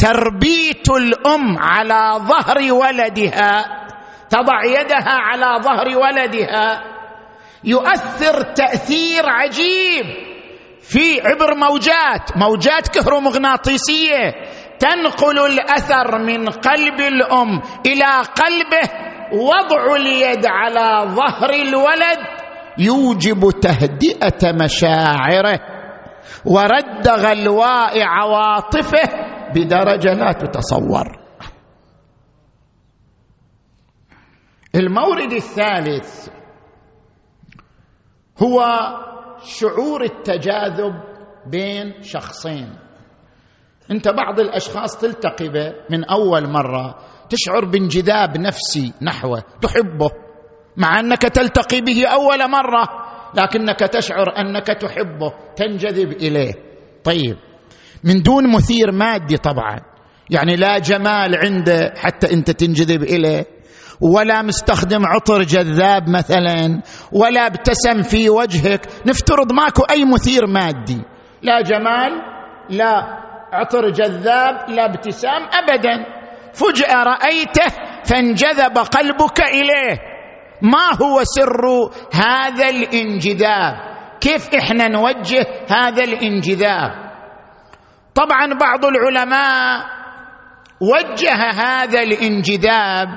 تربيت 0.03 0.91
الأم 0.91 1.59
على 1.59 2.19
ظهر 2.19 2.73
ولدها 2.73 3.65
تضع 4.31 4.65
يدها 4.65 5.13
على 5.13 5.63
ظهر 5.63 5.99
ولدها 5.99 6.83
يؤثر 7.65 8.43
تأثير 8.43 9.23
عجيب 9.27 10.05
في 10.81 11.21
عبر 11.21 11.55
موجات 11.55 12.37
موجات 12.37 12.89
كهرومغناطيسية 12.89 14.35
تنقل 14.79 15.39
الأثر 15.39 16.19
من 16.19 16.49
قلب 16.49 17.01
الأم 17.01 17.63
إلى 17.87 18.23
قلبه 18.37 18.89
وضع 19.33 19.97
اليد 19.97 20.47
على 20.47 21.11
ظهر 21.11 21.51
الولد 21.51 22.19
يوجب 22.79 23.51
تهدئة 23.61 24.53
مشاعره 24.65 25.61
ورد 26.45 27.09
غلواء 27.09 28.03
عواطفه 28.03 29.32
بدرجه 29.55 30.15
لا 30.15 30.33
تتصور. 30.33 31.23
المورد 34.75 35.33
الثالث 35.33 36.29
هو 38.43 38.65
شعور 39.45 40.03
التجاذب 40.03 40.95
بين 41.47 42.03
شخصين. 42.03 42.79
انت 43.91 44.09
بعض 44.09 44.41
الأشخاص 44.41 44.97
تلتقي 44.97 45.49
به 45.49 45.75
من 45.91 46.05
أول 46.05 46.51
مرة 46.51 46.99
تشعر 47.31 47.65
بانجذاب 47.65 48.39
نفسي 48.39 48.93
نحوه 49.03 49.43
تحبه 49.63 50.11
مع 50.77 51.01
أنك 51.01 51.23
تلتقي 51.23 51.81
به 51.81 52.07
أول 52.07 52.51
مرة 52.51 52.85
لكنك 53.35 53.79
تشعر 53.79 54.37
أنك 54.37 54.67
تحبه 54.67 55.33
تنجذب 55.57 56.13
إليه. 56.13 56.53
طيب 57.05 57.37
من 58.05 58.23
دون 58.23 58.53
مثير 58.53 58.93
مادي 58.93 59.37
طبعا. 59.37 59.81
يعني 60.31 60.57
لا 60.57 60.79
جمال 60.79 61.37
عنده 61.37 61.95
حتى 61.97 62.33
أنت 62.33 62.51
تنجذب 62.51 63.03
إليه 63.03 63.47
ولا 64.01 64.43
مستخدم 64.43 65.07
عطر 65.07 65.43
جذاب 65.43 66.09
مثلا 66.09 66.83
ولا 67.13 67.47
ابتسم 67.47 68.03
في 68.03 68.31
وجهك. 68.31 68.87
نفترض 69.07 69.53
ماكو 69.53 69.83
أي 69.83 70.05
مثير 70.05 70.47
مادي. 70.47 71.03
لا 71.43 71.61
جمال 71.61 72.13
لا 72.71 72.95
عطر 73.53 73.91
جذاب 73.91 74.71
لا 74.71 74.85
ابتسام 74.85 75.43
ابدا. 75.53 76.23
فجأة 76.53 77.03
رأيته 77.03 77.77
فانجذب 78.05 78.79
قلبك 78.79 79.41
إليه. 79.41 79.99
ما 80.63 81.07
هو 81.07 81.21
سر 81.25 81.91
هذا 82.15 82.69
الانجذاب؟ 82.69 83.75
كيف 84.21 84.55
إحنا 84.55 84.89
نوجه 84.89 85.47
هذا 85.71 86.05
الانجذاب؟ 86.05 87.12
طبعا 88.15 88.55
بعض 88.61 88.85
العلماء 88.85 89.85
وجه 90.81 91.35
هذا 91.35 92.03
الانجذاب 92.03 93.09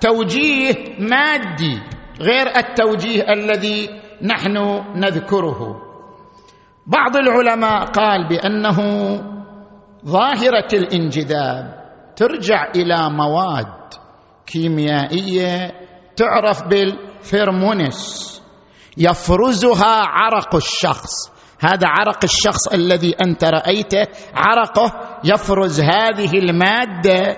توجيه 0.00 0.74
مادي 0.98 1.82
غير 2.20 2.56
التوجيه 2.56 3.22
الذي 3.32 3.90
نحن 4.22 4.84
نذكره. 4.94 5.82
بعض 6.86 7.16
العلماء 7.16 7.84
قال 7.84 8.28
بأنه 8.28 8.78
ظاهرة 10.06 10.68
الانجذاب 10.72 11.86
ترجع 12.16 12.70
إلى 12.76 13.10
مواد 13.10 13.94
كيميائية 14.46 15.72
تعرف 16.16 16.62
بالفيرمونس 16.68 18.26
يفرزها 18.98 20.06
عرق 20.06 20.54
الشخص. 20.54 21.35
هذا 21.60 21.88
عرق 21.88 22.24
الشخص 22.24 22.68
الذي 22.68 23.14
أنت 23.26 23.44
رأيته. 23.44 24.06
عرقه 24.34 24.92
يفرز 25.24 25.80
هذه 25.80 26.30
المادة 26.34 27.36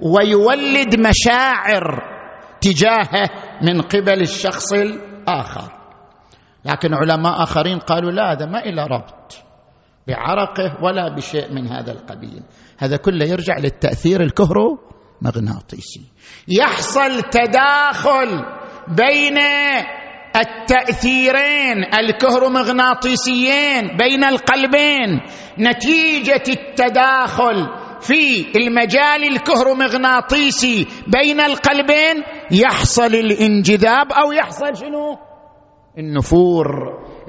ويولد 0.00 1.00
مشاعر 1.00 2.02
تجاهه 2.60 3.30
من 3.62 3.80
قبل 3.80 4.20
الشخص 4.20 4.72
الآخر. 4.72 5.72
لكن 6.64 6.94
علماء 6.94 7.42
آخرين 7.42 7.78
قالوا 7.78 8.10
لا 8.10 8.32
هذا 8.32 8.46
ما 8.46 8.64
إلى 8.64 8.86
ربط 8.86 9.44
بعرقه 10.08 10.84
ولا 10.84 11.14
بشيء 11.14 11.52
من 11.52 11.66
هذا 11.66 11.92
القبيل. 11.92 12.42
هذا 12.78 12.96
كله 12.96 13.26
يرجع 13.26 13.58
للتأثير 13.58 14.22
الكهرومغناطيسي. 14.22 16.04
يحصل 16.48 17.22
تداخل 17.22 18.44
بين 18.88 19.38
التأثيرين 20.36 21.94
الكهرومغناطيسيين 21.98 23.96
بين 23.96 24.24
القلبين 24.24 25.20
نتيجة 25.58 26.42
التداخل 26.48 27.68
في 28.00 28.46
المجال 28.56 29.24
الكهرومغناطيسي 29.32 30.86
بين 31.06 31.40
القلبين 31.40 32.22
يحصل 32.50 33.14
الانجذاب 33.14 34.12
أو 34.12 34.32
يحصل 34.32 34.76
شنو؟ 34.76 35.18
النفور. 35.98 36.66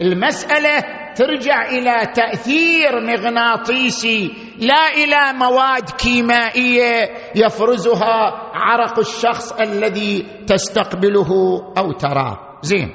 المسألة 0.02 0.84
ترجع 1.16 1.70
إلى 1.70 2.06
تأثير 2.16 3.00
مغناطيسي 3.02 4.32
لا 4.58 4.88
إلى 4.94 5.38
مواد 5.40 5.90
كيميائيه 5.90 7.10
يفرزها 7.36 8.52
عرق 8.54 9.00
الشخص 9.00 9.52
الذي 9.52 10.26
تستقبله 10.48 11.30
أو 11.78 11.92
تراه. 11.92 12.51
زين. 12.62 12.92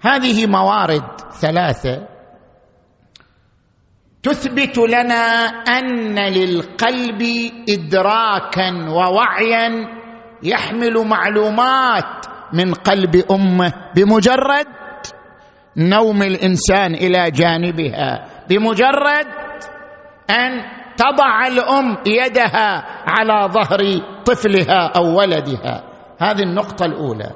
هذه 0.00 0.46
موارد 0.46 1.20
ثلاثة 1.40 2.08
تثبت 4.22 4.78
لنا 4.78 5.46
أن 5.68 6.18
للقلب 6.18 7.22
ادراكا 7.68 8.88
ووعيا 8.90 9.88
يحمل 10.42 11.06
معلومات 11.06 12.26
من 12.52 12.74
قلب 12.74 13.16
أمه 13.30 13.72
بمجرد 13.96 14.66
نوم 15.76 16.22
الإنسان 16.22 16.94
إلى 16.94 17.30
جانبها 17.30 18.26
بمجرد 18.48 19.26
أن 20.30 20.62
تضع 20.96 21.46
الأم 21.46 21.96
يدها 22.06 22.84
على 23.06 23.48
ظهر 23.52 23.78
طفلها 24.24 24.92
أو 24.96 25.18
ولدها. 25.18 25.84
هذه 26.20 26.42
النقطة 26.42 26.86
الأولى. 26.86 27.30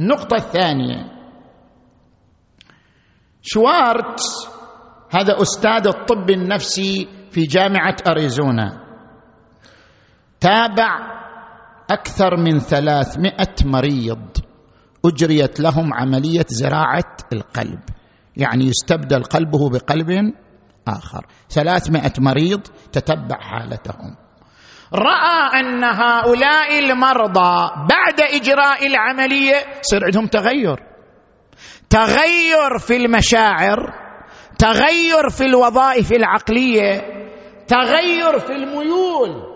النقطة 0.00 0.34
الثانية. 0.36 1.12
شوارتز 3.42 4.48
هذا 5.10 5.42
أستاذ 5.42 5.86
الطب 5.86 6.30
النفسي 6.30 7.08
في 7.30 7.40
جامعة 7.40 7.96
أريزونا 8.08 8.82
تابع 10.40 11.12
أكثر 11.90 12.36
من 12.36 12.58
ثلاثمائة 12.58 13.54
مريض 13.64 14.36
أجريت 15.04 15.60
لهم 15.60 15.94
عملية 15.94 16.46
زراعة 16.48 17.16
القلب. 17.32 17.80
يعني 18.36 18.64
يستبدل 18.64 19.22
قلبه 19.22 19.70
بقلب 19.70 20.34
آخر. 20.88 21.26
ثلاثمائة 21.50 22.12
مريض 22.18 22.60
تتبع 22.92 23.40
حالتهم. 23.40 24.16
رأى 24.94 25.60
أن 25.60 25.84
هؤلاء 25.84 26.78
المرضى 26.78 27.70
بعد 27.90 28.20
إجراء 28.20 28.86
العملية 28.86 29.54
يصير 29.80 30.04
عندهم 30.04 30.26
تغير. 30.26 30.76
تغير 31.90 32.78
في 32.78 32.96
المشاعر 32.96 33.92
تغير 34.58 35.30
في 35.30 35.44
الوظائف 35.44 36.12
العقلية 36.12 37.00
تغير 37.68 38.38
في 38.38 38.52
الميول. 38.52 39.52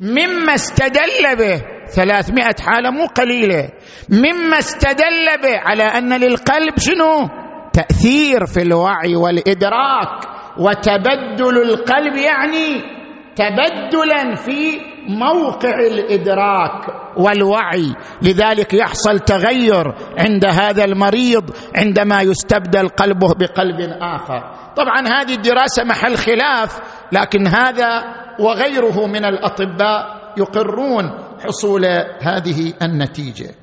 مما 0.00 0.54
استدل 0.54 1.36
به 1.38 1.62
ثلاثمائة 1.86 2.54
حالة 2.60 2.90
مو 2.90 3.06
قليلة. 3.06 3.70
مما 4.08 4.58
استدل 4.58 5.42
به 5.42 5.58
على 5.58 5.82
أن 5.82 6.20
للقلب 6.20 6.78
شنو؟ 6.78 7.28
تأثير 7.72 8.46
في 8.46 8.62
الوعي 8.62 9.16
والإدراك 9.16 10.24
وتبدل 10.58 11.62
القلب 11.62 12.16
يعني 12.16 12.97
تبدلا 13.38 14.34
في 14.34 14.80
موقع 15.08 15.74
الإدراك 15.78 16.88
والوعي. 17.16 17.94
لذلك 18.22 18.74
يحصل 18.74 19.18
تغير 19.18 19.94
عند 20.18 20.44
هذا 20.46 20.84
المريض 20.84 21.50
عندما 21.76 22.22
يستبدل 22.22 22.88
قلبه 22.88 23.34
بقلب 23.34 23.80
آخر. 24.00 24.54
طبعا 24.76 25.00
هذه 25.00 25.34
الدراسة 25.34 25.84
محل 25.84 26.16
خلاف 26.16 26.80
لكن 27.12 27.46
هذا 27.46 28.04
وغيره 28.40 29.06
من 29.06 29.24
الأطباء 29.24 30.18
يقرون 30.38 31.04
حصول 31.40 31.84
هذه 32.20 32.72
النتيجة. 32.82 33.54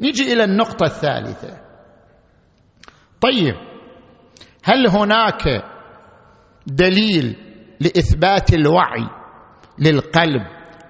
نيجي 0.00 0.32
إلى 0.32 0.44
النقطة 0.44 0.84
الثالثة. 0.84 1.64
طيب 3.20 3.54
هل 4.64 4.88
هناك 4.88 5.64
دليل 6.66 7.36
لإثبات 7.80 8.54
الوعي؟ 8.54 9.23
للقلب 9.78 10.46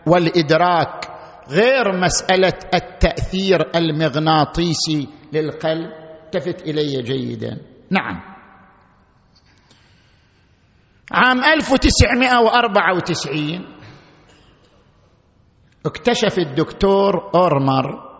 والإدراك 0.07 1.11
غير 1.49 2.01
مسألة 2.01 2.53
التأثير 2.75 3.77
المغناطيسي 3.77 5.09
للقلب. 5.33 6.05
التفت 6.37 6.63
إلي 6.63 7.03
جيدا. 7.03 7.61
نعم. 7.91 8.21
عام 11.13 11.45
1994 11.45 13.67
اكتشف 15.87 16.39
الدكتور 16.39 17.31
أورمر 17.35 18.15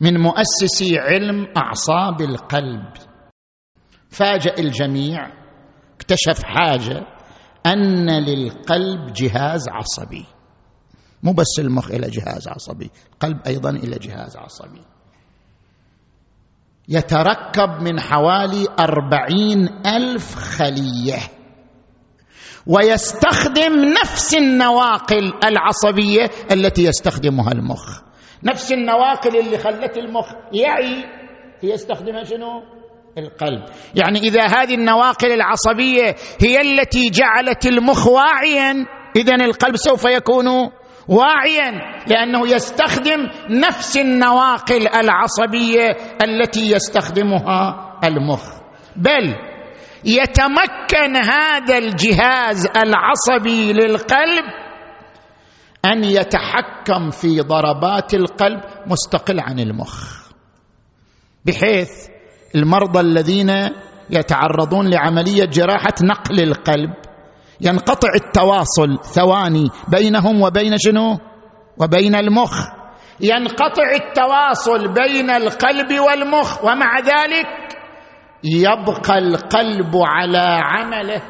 من 0.00 0.20
مؤسسي 0.20 0.98
علم 0.98 1.46
أعصاب 1.56 2.20
القلب. 2.20 2.84
فاجأ 4.10 4.54
الجميع 4.58 5.28
اكتشف 5.96 6.42
حاجة. 6.44 7.06
أن 7.68 8.24
للقلب 8.24 9.12
جهاز 9.12 9.68
عصبي. 9.68 10.24
مو 11.22 11.32
بس 11.32 11.58
المخ 11.58 11.90
إلى 11.90 12.10
جهاز 12.10 12.48
عصبي 12.48 12.90
القلب 13.12 13.46
أيضا 13.46 13.70
إلى 13.70 13.98
جهاز 13.98 14.36
عصبي. 14.36 14.82
يتركب 16.88 17.82
من 17.82 18.00
حوالي 18.00 18.66
أربعين 18.78 19.86
ألف 19.86 20.34
خلية. 20.34 21.18
ويستخدم 22.66 23.72
نفس 24.02 24.34
النواقل 24.34 25.32
العصبية 25.44 26.30
التي 26.50 26.84
يستخدمها 26.84 27.52
المخ. 27.52 28.02
نفس 28.44 28.72
النواقل 28.72 29.36
اللي 29.36 29.58
خلت 29.58 29.96
المخ 29.96 30.32
يعي 30.52 31.04
هي 31.60 31.70
يستخدمها 31.70 32.24
شنو؟ 32.24 32.77
القلب. 33.18 33.62
يعني 33.94 34.18
إذا 34.18 34.46
هذه 34.46 34.74
النواقل 34.74 35.32
العصبية 35.32 36.16
هي 36.40 36.60
التي 36.60 37.10
جعلت 37.10 37.66
المخ 37.66 38.06
واعيا 38.06 38.86
اذا 39.16 39.34
القلب 39.34 39.76
سوف 39.76 40.04
يكون 40.04 40.46
واعيا 41.08 41.70
لأنه 42.06 42.48
يستخدم 42.48 43.28
نفس 43.50 43.96
النواقل 43.96 44.88
العصبية 44.88 45.96
التي 46.22 46.72
يستخدمها 46.72 47.98
المخ. 48.04 48.42
بل 48.96 49.34
يتمكن 50.04 51.16
هذا 51.16 51.78
الجهاز 51.78 52.66
العصبي 52.76 53.72
للقلب 53.72 54.44
أن 55.84 56.04
يتحكم 56.04 57.10
في 57.10 57.40
ضربات 57.40 58.14
القلب 58.14 58.60
مستقل 58.86 59.40
عن 59.40 59.58
المخ. 59.58 60.18
بحيث 61.44 61.90
المرضى 62.54 63.00
الذين 63.00 63.50
يتعرضون 64.10 64.90
لعملية 64.90 65.44
جراحة 65.44 65.94
نقل 66.02 66.40
القلب. 66.42 66.90
ينقطع 67.60 68.08
التواصل 68.14 68.98
ثواني 69.04 69.70
بينهم 69.88 70.42
وبين 70.42 70.78
شنو؟ 70.78 71.18
وبين 71.80 72.14
المخ. 72.14 72.52
ينقطع 73.20 73.90
التواصل 73.94 74.88
بين 74.88 75.30
القلب 75.30 76.00
والمخ 76.00 76.64
ومع 76.64 76.98
ذلك 76.98 77.46
يبقى 78.44 79.18
القلب 79.18 79.96
على 79.96 80.60
عمله. 80.62 81.22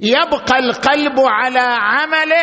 يبقى 0.00 0.58
القلب 0.58 1.20
على 1.20 1.66
عمله 1.80 2.42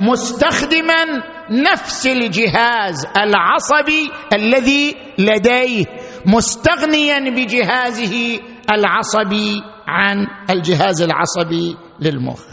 مستخدما 0.00 1.04
نفس 1.50 2.06
الجهاز 2.06 3.06
العصبي 3.16 4.10
الذي 4.32 4.96
لديه. 5.18 5.84
مستغنيا 6.26 7.18
بجهازه 7.30 8.40
العصبي 8.72 9.62
عن 9.86 10.26
الجهاز 10.50 11.02
العصبي 11.02 11.76
للمخ. 12.00 12.44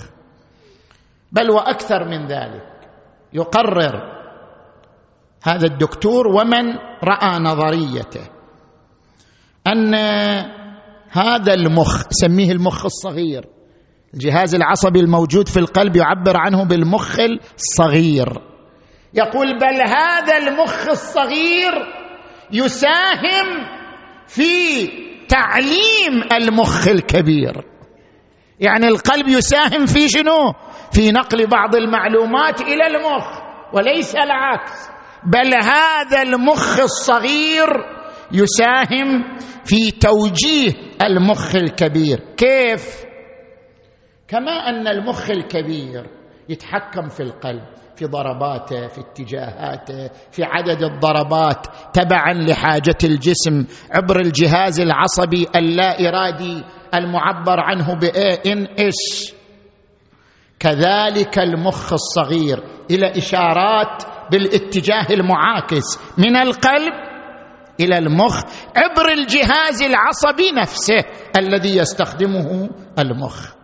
بل 1.31 1.51
وأكثر 1.51 2.05
من 2.05 2.27
ذلك 2.27 2.71
يقرر 3.33 4.21
هذا 5.43 5.65
الدكتور 5.65 6.27
ومن 6.27 6.75
رأى 7.03 7.39
نظريته 7.39 8.29
أن 9.67 9.95
هذا 11.09 11.53
المخ 11.53 12.03
سميه 12.09 12.51
المخ 12.51 12.85
الصغير 12.85 13.45
الجهاز 14.13 14.55
العصبي 14.55 14.99
الموجود 14.99 15.47
في 15.47 15.57
القلب 15.59 15.95
يعبر 15.95 16.37
عنه 16.37 16.63
بالمخ 16.65 17.17
الصغير. 17.55 18.27
يقول 19.13 19.59
بل 19.59 19.81
هذا 19.81 20.37
المخ 20.37 20.89
الصغير 20.89 22.00
يساهم 22.53 23.67
في 24.27 24.87
تعليم 25.27 26.23
المخ 26.33 26.87
الكبير. 26.87 27.65
يعني 28.59 28.87
القلب 28.87 29.27
يساهم 29.27 29.85
في 29.85 30.09
شنو؟ 30.09 30.53
في 30.91 31.11
نقل 31.11 31.47
بعض 31.47 31.75
المعلومات 31.75 32.61
إلى 32.61 32.87
المخ 32.87 33.41
وليس 33.73 34.15
العكس. 34.15 34.89
بل 35.25 35.53
هذا 35.63 36.21
المخ 36.21 36.79
الصغير 36.79 37.67
يساهم 38.31 39.37
في 39.65 39.91
توجيه 39.91 40.73
المخ 41.01 41.55
الكبير. 41.55 42.19
كيف؟ 42.37 43.03
كما 44.27 44.51
أن 44.51 44.87
المخ 44.87 45.29
الكبير 45.29 46.05
يتحكم 46.49 47.09
في 47.09 47.19
القلب. 47.19 47.80
في 48.01 48.07
ضرباته 48.07 48.87
في 48.87 49.01
اتجاهاته 49.01 50.09
في 50.31 50.43
عدد 50.43 50.83
الضربات 50.83 51.67
تبعا 51.93 52.33
لحاجة 52.33 52.97
الجسم 53.03 53.65
عبر 53.91 54.19
الجهاز 54.19 54.79
العصبي 54.79 55.47
اللا 55.55 56.09
إرادي 56.09 56.63
المعبر 56.95 57.59
عنه 57.59 57.99
ان 58.45 58.67
اس 58.79 59.33
كذلك 60.59 61.39
المخ 61.39 61.93
الصغير 61.93 62.63
إلى 62.91 63.17
إشارات 63.17 64.03
بالاتجاه 64.31 65.07
المعاكس 65.11 65.99
من 66.17 66.35
القلب 66.35 66.93
إلى 67.79 67.97
المخ 67.97 68.41
عبر 68.75 69.11
الجهاز 69.11 69.81
العصبي 69.83 70.51
نفسه 70.61 71.05
الذي 71.37 71.77
يستخدمه 71.77 72.69
المخ. 72.99 73.60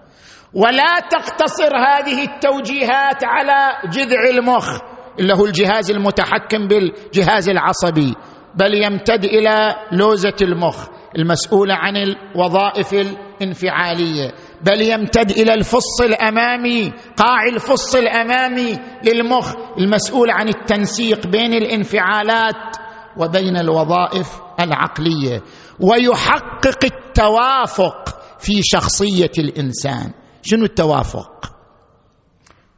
ولا 0.54 1.00
تقتصر 1.12 1.72
هذه 1.78 2.24
التوجيهات 2.24 3.24
على 3.24 3.90
جذع 3.90 4.30
المخ 4.30 4.80
اللي 5.20 5.34
هو 5.34 5.46
الجهاز 5.46 5.92
المتحكم 5.92 6.68
بالجهاز 6.68 7.50
العصبي 7.50 8.14
بل 8.56 8.84
يمتد 8.84 9.26
إلى 9.26 9.76
لوزة 9.92 10.36
المخ 10.42 10.88
المسؤوله 11.18 11.76
عن 11.76 11.98
الوظائف 11.98 12.94
الانفعالية 12.94 14.34
بل 14.62 14.82
يمتد 14.82 15.32
إلى 15.32 15.54
الفص 15.54 16.02
الأمامي 16.02 16.94
قاع 17.18 17.44
الفص 17.54 17.96
الأمامي 17.96 18.78
للمخ 19.04 19.56
المسؤول 19.80 20.32
عن 20.32 20.48
التنسيق 20.50 21.28
بين 21.28 21.54
الانفعالات 21.54 22.78
وبين 23.18 23.58
الوظائف 23.58 24.40
العقلية 24.60 25.42
ويحقق 25.80 26.84
التوافق 26.84 28.20
في 28.40 28.62
شخصية 28.64 29.32
الإنسان. 29.38 30.12
شنو 30.50 30.66
التوافق؟ 30.66 31.46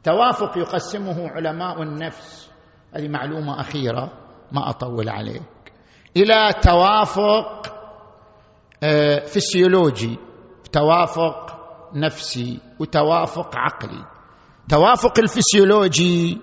توافق 0.04 0.58
يقسمه 0.58 1.28
علماء 1.28 1.82
النفس 1.82 2.50
هذه 2.94 3.08
معلومة 3.08 3.60
أخيرة 3.60 4.12
ما 4.52 4.70
أطول 4.70 5.08
عليك. 5.08 5.42
إلى 6.16 6.52
توافق 6.62 7.76
آه، 8.82 9.18
فسيولوجي 9.18 10.18
توافق 10.72 11.60
نفسي 11.94 12.60
وتوافق 12.80 13.56
عقلي. 13.56 14.04
توافق 14.68 15.18
الفسيولوجي 15.18 16.38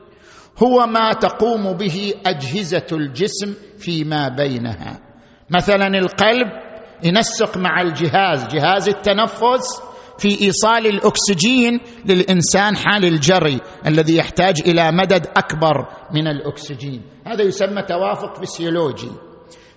هو 0.63 0.85
ما 0.85 1.13
تقوم 1.13 1.73
به 1.73 2.13
أجهزة 2.25 2.87
الجسم 2.91 3.53
فيما 3.77 4.27
بينها. 4.29 4.99
مثلا 5.49 5.87
القلب 5.87 6.47
ينسق 7.03 7.57
مع 7.57 7.81
الجهاز 7.81 8.47
جهاز 8.47 8.89
التنفس 8.89 9.87
في 10.17 10.41
إيصال 10.41 10.87
الأكسجين 10.87 11.79
للإنسان 12.05 12.75
حال 12.75 13.05
الجري 13.05 13.59
الذي 13.87 14.17
يحتاج 14.17 14.61
إلى 14.65 14.91
مدد 14.91 15.27
أكبر 15.37 15.87
من 16.13 16.27
الأكسجين. 16.27 17.01
هذا 17.27 17.43
يسمى 17.43 17.81
توافق 17.81 18.41
فسيولوجي. 18.43 19.11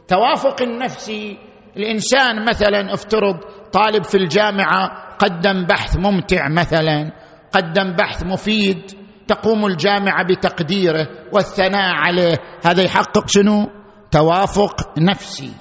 توافق 0.09 0.63
النفسي 0.63 1.39
الإنسان 1.77 2.45
مثلا 2.49 2.95
افترض 2.95 3.37
طالب 3.73 4.05
في 4.05 4.15
الجامعة 4.15 5.17
قدم 5.19 5.67
بحث 5.67 5.97
ممتع 5.97 6.49
مثلا 6.49 7.13
قدم 7.53 7.93
بحث 7.99 8.25
مفيد 8.25 8.91
تقوم 9.29 9.67
الجامعة 9.67 10.27
بتقديره 10.27 11.09
والثناء 11.33 11.95
عليه. 11.95 12.39
هذا 12.65 12.83
يحقق 12.83 13.25
شنو؟ 13.27 13.71
توافق 14.11 14.99
نفسي. 14.99 15.53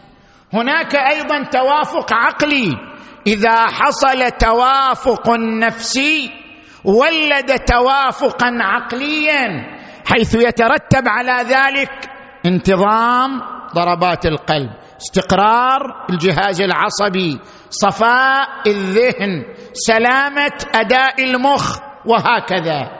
هناك 0.53 0.95
أيضا 0.95 1.43
توافق 1.43 2.13
عقلي. 2.13 2.88
إذا 3.27 3.65
حصل 3.67 4.31
توافق 4.31 5.29
نفسي 5.39 6.31
ولد 6.83 7.59
توافقا 7.59 8.57
عقليا 8.61 9.47
حيث 10.05 10.35
يترتب 10.35 11.07
على 11.07 11.43
ذلك 11.43 11.91
انتظام 12.45 13.41
ضربات 13.75 14.25
القلب 14.25 14.69
استقرار 15.01 16.05
الجهاز 16.09 16.61
العصبي 16.61 17.39
صفاء 17.69 18.47
الذهن 18.67 19.43
سلامة 19.73 20.65
أداء 20.75 21.23
المخ 21.23 21.79
وهكذا. 22.05 22.91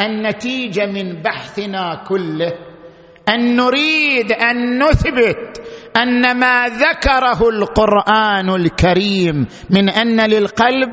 النتيجة 0.00 0.86
من 0.86 1.22
بحثنا 1.22 2.04
كله 2.08 2.52
أن 3.28 3.56
نريد 3.56 4.32
أن 4.32 4.82
نثبت 4.82 5.62
أن 5.96 6.38
ما 6.38 6.66
ذكره 6.66 7.48
القرآن 7.48 8.50
الكريم 8.50 9.46
من 9.70 9.88
أن 9.88 10.20
للقلب 10.30 10.88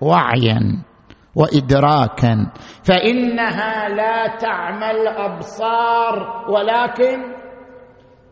وعيا 0.00 0.60
وادراكا. 1.34 2.52
فإنها 2.84 3.88
لا 3.88 4.36
تعمى 4.36 4.90
الابصار 4.90 6.44
ولكن 6.48 7.18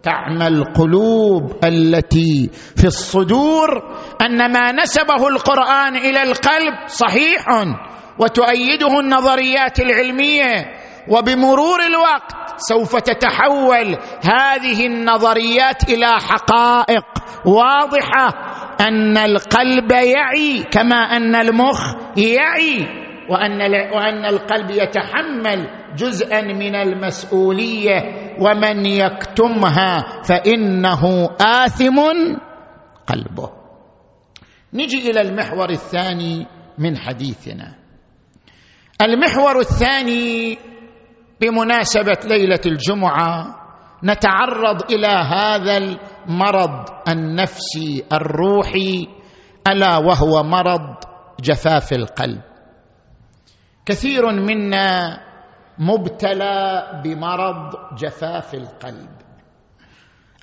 تعمى 0.03 0.47
القلوب 0.47 1.65
التي 1.65 2.51
في 2.77 2.87
الصدور. 2.87 3.69
أن 4.23 4.53
ما 4.53 4.73
نسبه 4.73 5.29
القرآن 5.29 5.97
إلى 5.97 6.23
القلب 6.23 6.75
صحيح 6.87 7.47
وتؤيده 8.19 9.01
النظريات 9.01 9.81
العلمية. 9.81 10.82
وبمرور 11.09 11.81
الوقت 11.87 12.33
سوف 12.57 12.97
تتحول 12.97 13.99
هذه 14.25 14.87
النظريات 14.87 15.91
إلى 15.91 16.07
حقائق 16.07 17.05
واضحة 17.47 18.29
أن 18.81 19.17
القلب 19.17 19.93
يعي 19.93 20.63
كما 20.63 20.97
أن 20.97 21.35
المخ 21.35 21.95
يعي 22.17 23.03
وأن 23.31 23.61
وأن 23.95 24.25
القلب 24.25 24.71
يتحمل 24.71 25.83
جزءا 25.97 26.41
من 26.41 26.75
المسؤولية 26.75 28.01
ومن 28.41 28.87
يكتمها 28.87 30.23
فإنه 30.23 31.31
آثم 31.41 31.99
قلبه. 33.07 33.51
نجي 34.75 35.11
إلى 35.11 35.21
المحور 35.21 35.71
الثاني 35.71 36.47
من 36.79 36.97
حديثنا. 36.97 37.75
المحور 39.03 39.61
الثاني 39.61 40.59
بمناسبة 41.43 42.19
ليلة 42.25 42.61
الجمعة 42.67 43.59
نتعرض 44.05 44.93
إلى 44.93 45.07
هذا 45.07 45.77
المرض 45.77 46.89
النفسي 47.09 48.05
الروحي 48.13 49.07
ألا 49.69 49.97
وهو 49.99 50.43
مرض 50.43 50.97
جفاف 51.41 51.93
القلب. 51.93 52.43
كثير 53.87 54.33
منا 54.33 55.19
مبتلى 55.79 56.83
بمرض 57.05 57.71
جفاف 57.99 58.55
القلب. 58.55 59.11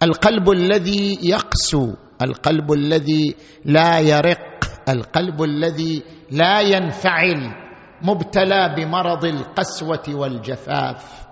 القلب 0.03 0.49
الذي 0.49 1.19
يقسو 1.23 1.93
القلب 2.21 2.71
الذي 2.71 3.35
لا 3.65 3.99
يرق 3.99 4.63
القلب 4.89 5.43
الذي 5.43 6.03
لا 6.31 6.59
ينفعل. 6.61 7.68
مبتلى 8.01 8.75
بمرض 8.77 9.25
القسوة 9.25 10.03
والجفاف. 10.09 11.27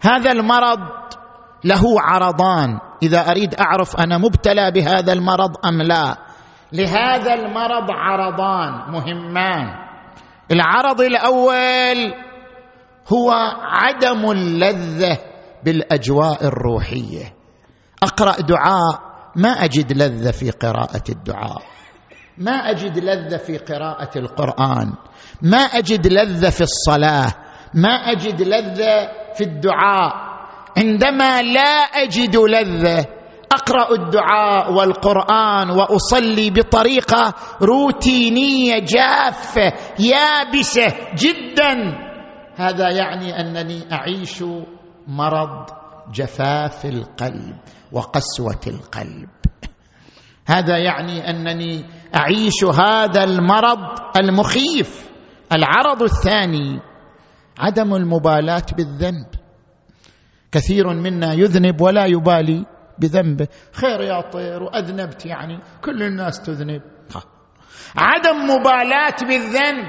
هذا 0.00 0.32
المرض 0.32 0.80
له 1.64 1.82
عرضان. 2.00 2.78
إذا 3.02 3.30
أريد 3.30 3.54
أعرف 3.54 3.96
أنا 3.96 4.18
مبتلى 4.18 4.70
بهذا 4.70 5.12
المرض 5.12 5.66
أم 5.66 5.82
لا. 5.82 6.16
لهذا 6.72 7.34
المرض 7.34 7.90
عرضان 7.90 8.92
مهمان. 8.92 9.66
العرض 10.50 11.00
الأول 11.00 12.14
هو 13.12 13.30
عدم 13.62 14.30
اللذة 14.30 15.18
بالأجواء 15.64 16.44
الروحية. 16.44 17.34
أقرأ 18.02 18.40
دعاء. 18.40 19.10
ما 19.36 19.48
أجد 19.48 19.92
لذة 19.92 20.30
في 20.30 20.50
قراءة 20.50 21.02
الدعاء. 21.08 21.62
ما 22.38 22.52
أجد 22.52 22.98
لذة 22.98 23.36
في 23.36 23.58
قراءة 23.58 24.18
القرآن. 24.18 24.92
ما 25.42 25.58
أجد 25.58 26.06
لذة 26.06 26.50
في 26.50 26.60
الصلاة 26.60 27.34
ما 27.74 27.88
أجد 27.88 28.42
لذة 28.42 29.08
في 29.34 29.44
الدعاء. 29.44 30.30
عندما 30.76 31.42
لا 31.42 31.80
أجد 32.02 32.36
لذة 32.36 33.06
أقرأ 33.52 33.94
الدعاء 33.94 34.72
والقرآن 34.72 35.70
وأصلي 35.70 36.50
بطريقة 36.50 37.34
روتينية 37.62 38.78
جافة 38.78 39.72
يابسة 39.98 40.94
جدا. 41.14 41.74
هذا 42.56 42.90
يعني 42.90 43.40
أنني 43.40 43.92
أعيش 43.92 44.44
مرض 45.08 45.66
جفاف 46.14 46.84
القلب 46.84 47.56
وقسوة 47.92 48.60
القلب. 48.66 49.28
هذا 50.46 50.78
يعني 50.78 51.30
أنني 51.30 51.84
أعيش 52.14 52.64
هذا 52.64 53.24
المرض 53.24 53.78
المخيف. 54.20 55.09
العرض 55.52 56.02
الثاني 56.02 56.80
عدم 57.58 57.94
المبالاة 57.94 58.66
بالذنب. 58.76 59.26
كثير 60.52 60.88
منا 60.88 61.32
يذنب 61.32 61.80
ولا 61.80 62.06
يبالي 62.06 62.66
بذنبه 62.98 63.48
خير 63.72 64.00
يا 64.00 64.20
طير 64.20 64.62
واذنبت 64.62 65.26
يعني 65.26 65.58
كل 65.84 66.02
الناس 66.02 66.42
تذنب. 66.42 66.82
عدم 67.96 68.36
مبالاة 68.50 69.16
بالذنب 69.22 69.84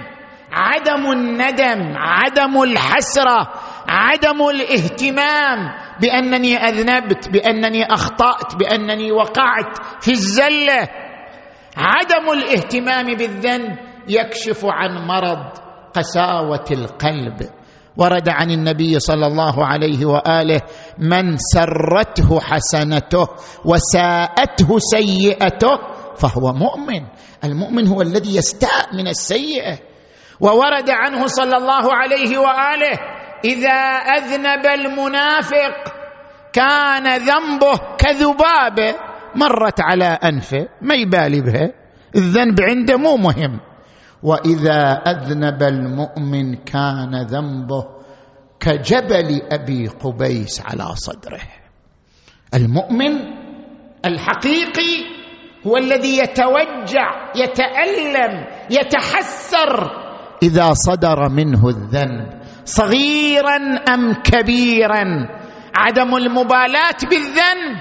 عدم 0.51 1.11
الندم 1.11 1.97
عدم 1.97 2.61
الحسرة 2.63 3.53
عدم 3.87 4.49
الاهتمام 4.49 5.57
بأنني 6.01 6.57
أذنبت 6.57 7.29
بأنني 7.29 7.85
أخطأت 7.85 8.55
بأنني 8.55 9.11
وقعت 9.11 9.77
في 10.01 10.11
الزلة. 10.11 10.87
عدم 11.77 12.31
الاهتمام 12.31 13.05
بالذنب 13.15 13.90
يكشف 14.07 14.65
عن 14.65 15.07
مرض 15.07 15.57
قساوة 15.93 16.65
القلب. 16.71 17.49
ورد 17.97 18.29
عن 18.29 18.51
النبي 18.51 18.99
صلى 18.99 19.27
الله 19.27 19.65
عليه 19.65 20.05
وآله 20.05 20.61
من 20.97 21.37
سرته 21.37 22.39
حسنته 22.39 23.27
وساءته 23.65 24.79
سيئته 24.79 25.77
فهو 26.15 26.53
مؤمن. 26.53 27.03
المؤمن 27.43 27.87
هو 27.87 28.01
الذي 28.01 28.35
يستاء 28.35 28.95
من 28.95 29.07
السيئة. 29.07 29.77
وورد 30.39 30.89
عنه 30.89 31.25
صلى 31.27 31.57
الله 31.57 31.93
عليه 31.93 32.37
وآله 32.37 32.97
إذا 33.45 33.79
أذنب 34.17 34.65
المنافق 34.65 35.93
كان 36.53 37.17
ذنبه 37.17 37.79
كذبابه 37.97 38.95
مرت 39.35 39.81
على 39.81 40.05
أنفه 40.05 40.67
ما 40.81 40.95
يبالي 40.95 41.41
بها 41.41 41.71
الذنب 42.15 42.61
عنده 42.61 42.97
مو 42.97 43.17
مهم. 43.17 43.59
واذا 44.23 44.81
اذنب 44.93 45.63
المؤمن 45.63 46.55
كان 46.55 47.25
ذنبه 47.25 47.85
كجبل 48.59 49.41
ابي 49.51 49.87
قبيس 49.87 50.61
على 50.61 50.85
صدره. 50.95 51.41
المؤمن 52.53 53.11
الحقيقي 54.05 54.93
هو 55.67 55.77
الذي 55.77 56.17
يتوجع 56.17 57.31
يتألم 57.35 58.45
يتحسر 58.69 59.91
إذا 60.43 60.73
صدر 60.73 61.29
منه 61.29 61.67
الذنب 61.67 62.41
صغيرا 62.65 63.55
أم 63.93 64.13
كبيرا. 64.13 65.03
عدم 65.75 66.15
المبالاة 66.15 66.99
بالذنب 67.09 67.77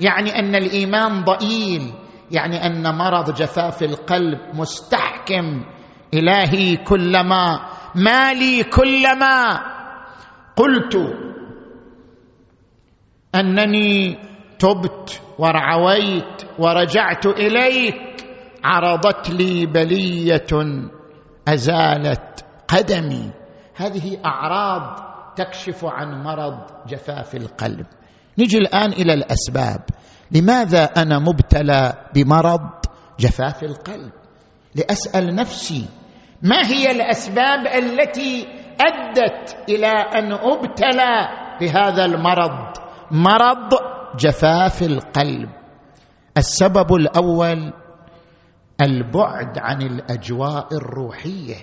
يعني 0.00 0.38
أن 0.38 0.54
الإيمان 0.54 1.24
ضئيل 1.24 1.82
يعني 2.30 2.66
أن 2.66 2.98
مرض 2.98 3.34
جفاف 3.34 3.82
القلب 3.82 4.38
مستحكم. 4.54 5.64
إلهي 6.14 6.76
كلما 6.76 7.60
مالي 7.94 8.62
كلما. 8.62 9.60
قلت 10.56 10.96
أنني 13.34 14.18
تبت 14.58 15.22
ورعويت 15.38 16.42
ورجعت 16.58 17.26
إليك. 17.26 18.26
عرضت 18.64 19.30
لي 19.30 19.66
بلية 19.66 20.46
أزالت 21.48 22.44
قدمي. 22.68 23.30
هذه 23.74 24.18
أعراض 24.24 25.10
تكشف 25.36 25.84
عن 25.84 26.22
مرض 26.22 26.58
جفاف 26.88 27.34
القلب. 27.34 27.86
نجي 28.38 28.58
الآن 28.58 28.92
إلى 28.92 29.14
الأسباب. 29.14 29.80
لماذا 30.32 30.84
أنا 30.84 31.18
مبتلى 31.18 31.92
بمرض 32.14 32.60
جفاف 33.20 33.62
القلب؟ 33.62 34.12
لأسأل 34.74 35.34
نفسي 35.34 35.84
ما 36.42 36.66
هي 36.66 36.90
الأسباب 36.90 37.66
التي 37.66 38.46
أدت 38.80 39.56
إلى 39.68 39.86
أن 39.88 40.32
أبتلى 40.32 41.28
بهذا 41.60 42.04
المرض؟ 42.04 42.76
مرض 43.10 43.70
جفاف 44.18 44.82
القلب. 44.82 45.48
السبب 46.36 46.94
الأول 46.94 47.72
البعد 48.80 49.58
عن 49.58 49.82
الأجواء 49.82 50.66
الروحية. 50.74 51.56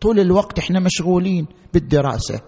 طول 0.00 0.20
الوقت 0.20 0.58
إحنا 0.58 0.80
مشغولين 0.80 1.46
بالدراسة 1.74 2.40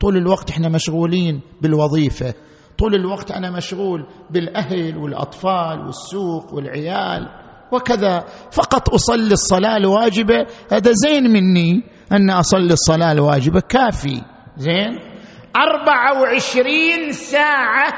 طول 0.00 0.16
الوقت 0.16 0.50
إحنا 0.50 0.68
مشغولين 0.68 1.40
بالوظيفة 1.60 2.34
طول 2.80 2.94
الوقت 2.94 3.30
أنا 3.30 3.50
مشغول 3.50 4.06
بالأهل 4.30 4.96
والأطفال 4.96 5.86
والسوق 5.86 6.54
والعيال 6.54 7.28
وكذا. 7.72 8.24
فقط 8.52 8.94
أصلي 8.94 9.32
الصلاة 9.32 9.76
الواجبة. 9.76 10.46
هذا 10.72 10.92
زين 10.92 11.30
مني 11.32 11.82
أن 12.12 12.30
أصلي 12.30 12.72
الصلاة 12.72 13.12
الواجبة. 13.12 13.60
كافي. 13.60 14.22
زين. 14.56 14.98
أربعة 15.56 16.20
وعشرين 16.22 17.12
ساعة. 17.12 17.92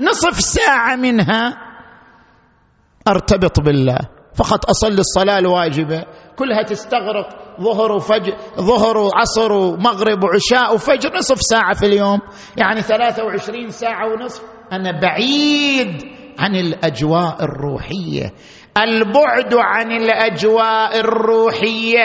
نصف 0.00 0.40
ساعة 0.40 0.96
منها 0.96 1.56
أرتبط 3.08 3.60
بالله. 3.60 3.98
فقط 4.34 4.70
أصلي 4.70 5.00
الصلاة 5.00 5.38
الواجبة. 5.38 6.04
كلها 6.40 6.62
تستغرق. 6.62 7.28
ظهر 7.60 7.92
وفجر 7.92 8.32
ظهر 8.56 8.96
وعصر 8.96 9.52
ومغرب 9.52 10.24
وعشاء 10.24 10.74
وفجر 10.74 11.10
نصف 11.16 11.38
ساعة 11.40 11.74
في 11.74 11.86
اليوم. 11.86 12.18
يعني 12.56 12.80
23 12.82 13.68
ساعة 13.68 14.12
ونصف. 14.12 14.42
أنا 14.72 15.00
بعيد 15.00 16.02
عن 16.38 16.56
الأجواء 16.56 17.44
الروحية. 17.44 18.32
البعد 18.78 19.54
عن 19.54 19.92
الأجواء 19.92 21.00
الروحية. 21.00 22.04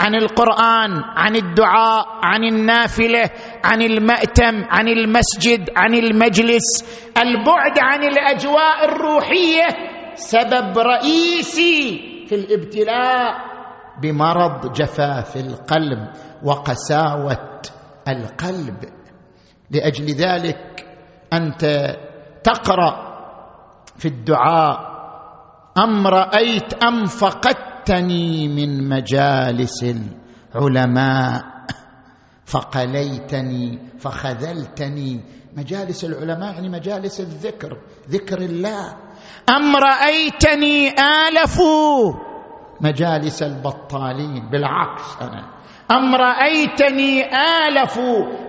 عن 0.00 0.14
القرآن 0.14 0.90
عن 1.16 1.36
الدعاء 1.36 2.04
عن 2.22 2.44
النافلة 2.44 3.30
عن 3.64 3.82
المأتم 3.82 4.64
عن 4.70 4.88
المسجد 4.88 5.70
عن 5.76 5.94
المجلس. 5.94 6.84
البعد 7.22 7.78
عن 7.82 8.02
الأجواء 8.04 8.84
الروحية 8.84 9.66
سبب 10.14 10.78
رئيسي 10.78 12.00
في 12.28 12.34
الابتلاء. 12.34 13.53
بمرض 14.02 14.72
جفاف 14.72 15.36
القلب 15.36 16.08
وقساوة 16.42 17.60
القلب. 18.08 18.84
لأجل 19.70 20.06
ذلك 20.06 20.86
أنت 21.32 21.96
تقرأ 22.44 23.14
في 23.96 24.08
الدعاء 24.08 24.94
أم 25.78 26.06
رأيت 26.06 26.74
أم 26.74 27.04
فقدتني 27.06 28.48
من 28.48 28.88
مجالس 28.88 29.84
العلماء 30.54 31.44
فقليتني 32.44 33.78
فخذلتني. 33.98 35.20
مجالس 35.56 36.04
العلماء 36.04 36.54
يعني 36.54 36.68
مجالس 36.68 37.20
الذكر 37.20 37.78
ذكر 38.10 38.38
الله. 38.38 38.96
أم 39.50 39.76
رأيتني 39.76 40.88
آلف 40.88 41.60
مجالس 42.80 43.42
البطالين 43.42 44.50
بالعكس 44.50 45.02
أنا. 45.22 45.54
أم 45.90 46.14
رأيتني 46.14 47.22
آلف 47.34 48.00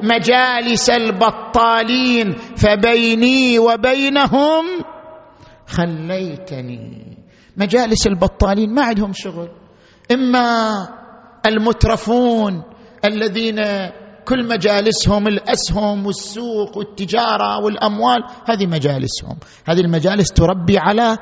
مجالس 0.04 0.90
البطالين 0.90 2.32
فبيني 2.32 3.60
وبينهم 3.60 4.66
خليتني. 5.68 7.18
مجالس 7.58 8.08
البطالين 8.08 8.74
ما 8.74 8.84
عندهم 8.84 9.12
شغل. 9.14 9.50
إما 10.12 10.88
المترفون 11.46 12.64
الذين 13.06 13.62
كل 14.26 14.48
مجالسهم 14.48 15.28
الأسهم 15.28 16.06
والسوق 16.06 16.78
والتجارة 16.78 17.64
والأموال 17.64 18.24
هذه 18.50 18.66
مجالسهم. 18.66 19.38
هذه 19.66 19.80
المجالس 19.80 20.32
تربي 20.32 20.78
على 20.78 21.18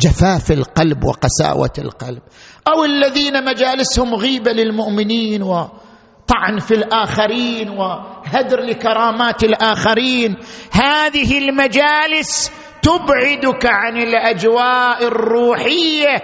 جفاف 0.00 0.50
القلب 0.52 1.04
وقساوة 1.04 1.72
القلب. 1.78 2.22
أو 2.68 2.84
الذين 2.84 3.44
مجالسهم 3.44 4.14
غيبه 4.14 4.52
للمؤمنين 4.52 5.42
وطعن 5.42 6.58
في 6.58 6.74
الآخرين 6.74 7.68
وهدر 7.68 8.60
لكرامات 8.60 9.44
الآخرين. 9.44 10.36
هذه 10.72 11.38
المجالس 11.38 12.52
تبعدك 12.82 13.66
عن 13.66 13.96
الأجواء 13.96 15.06
الروحية 15.06 16.16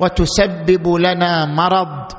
وتسبب 0.00 0.88
لنا 0.88 1.44
مرض 1.44 2.12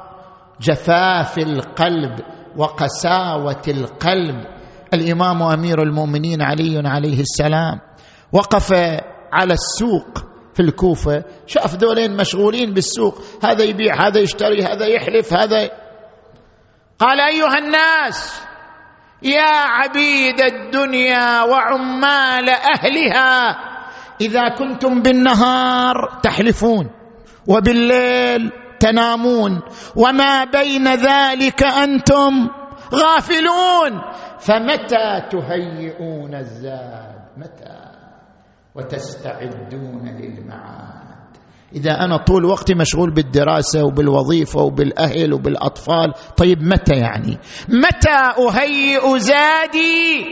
جفاف 0.62 1.38
القلب 1.38 2.20
وقساوة 2.58 3.62
القلب. 3.68 4.58
الإمام 4.94 5.44
أمير 5.44 5.84
المؤمنين 5.84 6.42
علي 6.42 6.82
عليه 6.86 7.20
السلام 7.20 7.80
وقف 8.34 8.74
على 9.34 9.54
السوق 9.54 10.28
في 10.58 10.64
الكوفة 10.64 11.24
شاف 11.48 11.76
ذولين 11.76 12.18
مشغولين 12.18 12.74
بالسوق 12.74 13.22
هذا 13.44 13.64
يبيع 13.64 14.08
هذا 14.08 14.20
يشتري 14.20 14.64
هذا 14.64 14.86
يحلف 14.86 15.34
هذا 15.34 15.70
قال 17.00 17.20
أيها 17.20 17.58
الناس 17.58 18.42
يا 19.24 19.52
عبيد 19.52 20.42
الدنيا 20.42 21.44
وعمال 21.44 22.50
أهلها 22.50 23.58
إذا 24.22 24.50
كنتم 24.50 25.02
بالنهار 25.02 26.20
تحلفون 26.24 26.90
وبالليل 27.48 28.52
تنامون 28.80 29.62
وما 29.96 30.44
بين 30.44 30.88
ذلك 30.88 31.64
أنتم 31.64 32.50
غافلون 32.94 34.02
فمتى 34.40 35.22
تهيئون 35.32 36.36
الزاد؟ 36.36 37.18
متى؟ 37.38 37.67
وتستعدون 38.78 40.08
للمعاد. 40.08 41.08
إذا 41.76 41.92
أنا 41.92 42.18
طول 42.18 42.46
وقتي 42.46 42.76
مشغول 42.76 43.14
بالدراسة 43.14 43.84
وبالوظيفة 43.84 44.62
وبالأهل 44.62 45.34
وبالأطفال 45.34 46.14
طيب 46.38 46.64
متى 46.64 46.96
يعني؟ 46.96 47.38
متى 47.70 48.48
أهيئ 48.48 49.20
زادي 49.20 50.26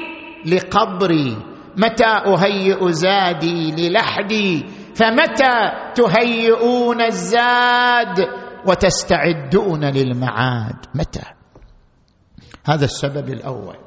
لقبري؟ 0.45 1.37
متى 1.77 2.05
أهيئ 2.05 2.91
زادي 2.91 3.71
للحدي؟ 3.71 4.65
فمتى 4.95 5.71
تهيئون 5.95 7.01
الزاد 7.01 8.27
وتستعدون 8.67 9.85
للمعاد؟ 9.85 10.85
متى؟ 10.95 11.23
هذا 12.65 12.85
السبب 12.85 13.29
الأول. 13.29 13.77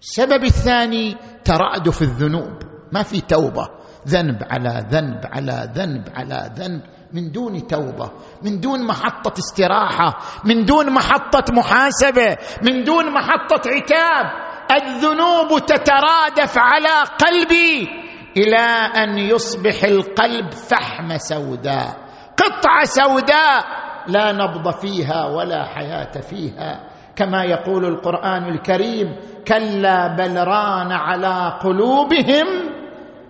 السبب 0.00 0.44
الثاني 0.44 1.16
ترأدف 1.44 2.02
الذنوب. 2.02 2.77
ما 2.92 3.02
في 3.02 3.20
توبة. 3.20 3.68
ذنب 4.08 4.42
على 4.50 4.84
ذنب 4.90 5.20
على 5.24 5.68
ذنب 5.74 6.08
على 6.16 6.50
ذنب. 6.56 6.82
من 7.12 7.32
دون 7.32 7.66
توبة. 7.66 8.10
من 8.42 8.60
دون 8.60 8.86
محطة 8.86 9.32
استراحة. 9.38 10.18
من 10.44 10.64
دون 10.64 10.90
محطة 10.90 11.52
محاسبة. 11.52 12.36
من 12.62 12.84
دون 12.84 13.12
محطة 13.12 13.62
عتاب. 13.66 14.26
الذنوب 14.70 15.66
تترادف 15.66 16.58
على 16.58 17.04
قلبي 17.18 17.88
إلى 18.36 18.66
أن 19.04 19.18
يصبح 19.18 19.84
القلب 19.84 20.52
فحمه 20.52 21.16
سوداء. 21.16 21.96
قطعة 22.36 22.84
سوداء 22.84 23.64
لا 24.06 24.32
نبض 24.32 24.70
فيها 24.70 25.26
ولا 25.26 25.64
حياة 25.64 26.20
فيها. 26.20 26.88
كما 27.16 27.44
يقول 27.44 27.84
القرآن 27.84 28.44
الكريم 28.44 29.16
كلا 29.48 30.16
بل 30.16 30.36
ران 30.36 30.92
على 30.92 31.58
قلوبهم 31.62 32.46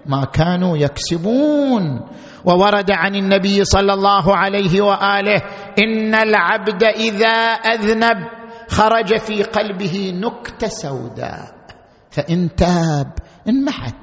ما 0.08 0.24
كانوا 0.24 0.76
يكسبون. 0.76 2.00
وورد 2.44 2.90
عن 2.90 3.14
النبي 3.14 3.64
صلى 3.64 3.92
الله 3.94 4.36
عليه 4.36 4.80
وآله 4.80 5.42
إن 5.78 6.14
العبد 6.14 6.84
إذا 6.84 7.36
أذنب 7.74 8.16
خرج 8.68 9.16
في 9.18 9.42
قلبه 9.42 10.12
نكتة 10.14 10.68
سوداء 10.68 11.54
فإن 12.10 12.54
تاب 12.56 13.12
انمحت 13.48 13.94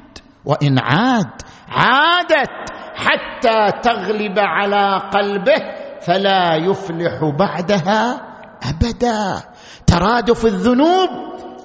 وإن 0.46 0.80
عاد 0.80 1.42
عادت 1.68 2.56
حتى 2.96 3.80
تغلب 3.84 4.40
على 4.40 5.02
قلبه 5.14 5.62
فلا 6.02 6.56
يفلح 6.56 7.24
بعدها 7.40 8.22
أبدا. 8.64 9.44
ترادف 9.88 10.46
الذنوب 10.46 11.10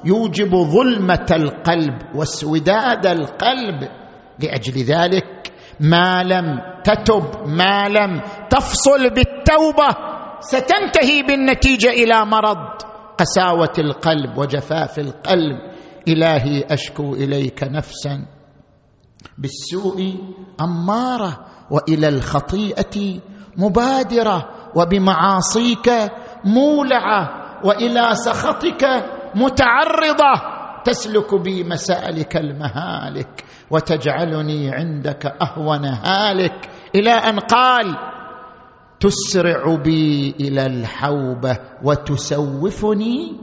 يوجب 0.05 0.57
ظلمة 0.57 1.27
القلب 1.31 1.99
واسوداد 2.15 3.07
القلب. 3.07 3.89
لأجل 4.45 4.83
ذلك 4.83 5.53
ما 5.81 6.23
لم 6.23 6.61
تتب 6.85 7.47
ما 7.47 7.89
لم 7.89 8.21
تفصل 8.51 9.11
بالتوبة 9.11 9.89
ستنتهي 10.41 11.23
بالنتيجة 11.23 11.89
إلى 11.91 12.25
مرض 12.25 12.59
قساوة 13.19 13.73
القلب 13.79 14.39
وجفاف 14.39 14.99
القلب. 14.99 15.57
إلهي 16.09 16.65
أشكو 16.71 17.15
إليك 17.15 17.63
نفسا 17.63 18.27
بالسوء 19.39 20.15
أمارة 20.61 21.39
وإلى 21.71 22.09
الخطيئة 22.09 23.21
مبادرة 23.57 24.49
وبمعاصيك 24.77 25.91
مولعة 26.45 27.29
وإلى 27.65 28.15
سخطك 28.15 28.85
متعرضة. 29.35 30.50
تسلك 30.85 31.35
بي 31.35 31.65
مسالك 31.65 32.37
المهالك 32.37 33.45
وتجعلني 33.71 34.71
عندك 34.71 35.27
اهون 35.27 35.85
هالك 35.85 36.71
إلى 36.95 37.11
ان 37.11 37.39
قال 37.39 37.97
تسرع 39.01 39.75
بي 39.75 40.35
إلى 40.41 40.67
الحوبة 40.67 41.59
وتسوفني 41.83 43.39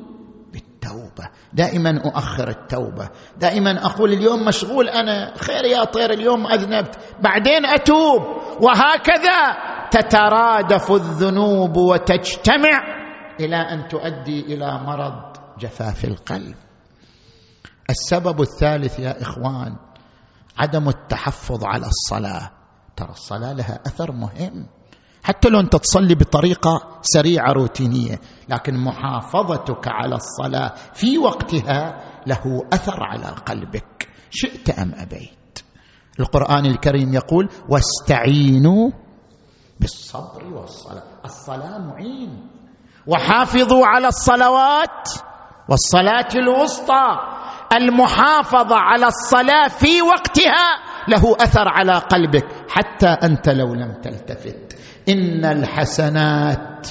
بالتوبة. 0.54 1.30
دائما 1.54 2.02
اؤخر 2.06 2.50
التوبة. 2.50 3.10
دائما 3.38 3.86
أقول 3.86 4.14
اليوم 4.14 4.46
مشغول 4.46 4.90
أنا 4.90 5.34
خير 5.38 5.66
يا 5.66 5.84
طير 5.84 6.14
اليوم 6.14 6.48
اذنبت. 6.48 7.00
بعدين 7.24 7.66
اتوب. 7.66 8.22
وهكذا 8.62 9.58
تترادف 9.92 10.92
الذنوب 10.92 11.78
وتجتمع 11.78 12.82
إلى 13.40 13.56
ان 13.56 13.88
تؤدي 13.88 14.40
إلى 14.54 14.80
مرض 14.86 15.38
جفاف 15.60 16.06
القلب. 16.06 16.56
السبب 17.90 18.42
الثالث 18.42 19.00
يا 19.00 19.22
إخوان 19.22 19.76
عدم 20.58 20.90
التحفظ 20.90 21.66
على 21.66 21.86
الصلاة. 21.86 22.52
ترى 22.96 23.10
الصلاة 23.10 23.54
لها 23.54 23.80
أثر 23.86 24.12
مهم. 24.12 24.68
حتى 25.24 25.50
لو 25.50 25.60
أنت 25.60 25.76
تصلي 25.76 26.16
بطريقة 26.16 27.00
سريعة 27.02 27.52
روتينية 27.52 28.20
لكن 28.50 28.78
محافظتك 28.78 29.88
على 29.88 30.16
الصلاة 30.16 30.74
في 30.94 31.18
وقتها 31.18 32.04
له 32.28 32.68
أثر 32.74 33.04
على 33.04 33.26
قلبك. 33.26 34.10
شئت 34.30 34.70
أم 34.70 34.94
أبيت؟ 34.96 35.60
القرآن 36.20 36.66
الكريم 36.66 37.14
يقول 37.14 37.50
واستعينوا 37.70 38.92
بالصبر 39.80 40.46
والصلاة. 40.54 41.04
الصلاة 41.26 41.78
معين. 41.78 42.50
وحافظوا 43.08 43.86
على 43.86 44.08
الصلوات 44.08 45.10
والصلاة 45.70 46.28
الوسطى. 46.36 47.37
المحافظة 47.74 48.76
على 48.76 49.08
الصلاة 49.08 49.68
في 49.68 50.02
وقتها 50.02 50.68
له 51.08 51.36
أثر 51.40 51.68
على 51.68 51.94
قلبك 51.94 52.46
حتى 52.70 53.08
أنت 53.08 53.50
لو 53.50 53.74
لم 53.74 53.94
تلتفت. 54.04 54.78
إن 55.10 55.46
الحسنات 55.46 56.88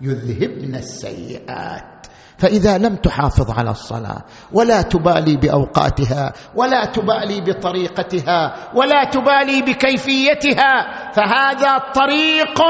يذهبن 0.00 0.74
السيئات. 0.74 2.06
فإذا 2.38 2.78
لم 2.78 2.96
تحافظ 2.96 3.50
على 3.50 3.70
الصلاة 3.70 4.24
ولا 4.52 4.82
تبالي 4.82 5.36
بأوقاتها 5.36 6.32
ولا 6.54 6.84
تبالي 6.84 7.40
بطريقتها 7.40 8.70
ولا 8.74 9.04
تبالي 9.04 9.62
بكيفيتها 9.62 10.72
فهذا 11.12 11.78
طريق 11.94 12.60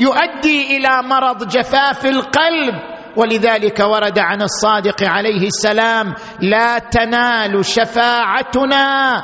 يؤدي 0.00 0.76
إلى 0.76 1.02
مرض 1.08 1.48
جفاف 1.48 2.06
القلب. 2.06 2.74
ولذلك 3.16 3.80
ورد 3.80 4.18
عن 4.18 4.42
الصادق 4.42 5.02
عليه 5.02 5.46
السلام 5.46 6.14
لا 6.40 6.78
تنال 6.78 7.64
شفاعتنا. 7.64 9.22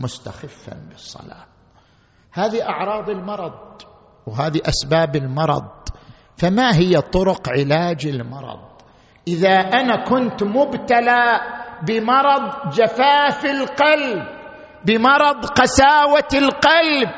مستخفا 0.00 0.76
بالصلاة. 0.90 1.46
هذه 2.32 2.62
أعراض 2.62 3.10
المرض 3.10 3.82
وهذه 4.26 4.60
أسباب 4.68 5.16
المرض. 5.16 5.68
فما 6.36 6.76
هي 6.76 7.00
طرق 7.00 7.48
علاج 7.48 8.06
المرض؟ 8.06 8.60
إذا 9.28 9.54
أنا 9.54 10.04
كنت 10.04 10.42
مبتلى 10.42 11.40
بمرض 11.86 12.70
جفاف 12.72 13.44
القلب 13.44 14.22
بمرض 14.84 15.46
قساوة 15.46 16.28
القلب 16.34 17.08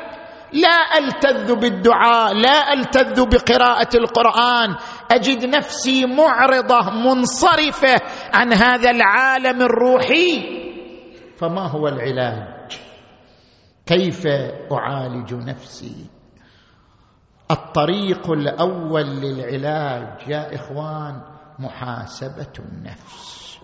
لا 0.53 0.97
ألتذ 0.97 1.55
بالدعاء 1.55 2.33
لا 2.33 2.73
ألتذ 2.73 3.25
بقراءة 3.25 3.89
القرآن 3.95 4.75
أجد 5.15 5.45
نفسي 5.45 6.05
معرضة 6.05 6.91
منصرفة 6.91 7.95
عن 8.33 8.53
هذا 8.53 8.89
العالم 8.89 9.61
الروحي. 9.61 10.43
فما 11.37 11.67
هو 11.67 11.87
العلاج؟ 11.87 12.79
كيف 13.85 14.27
أعالج 14.71 15.33
نفسي؟ 15.33 16.05
الطريق 17.51 18.31
الأول 18.31 19.05
للعلاج 19.05 20.27
يا 20.27 20.55
إخوان 20.55 21.21
محاسبة 21.59 22.53
النفس. 22.59 23.57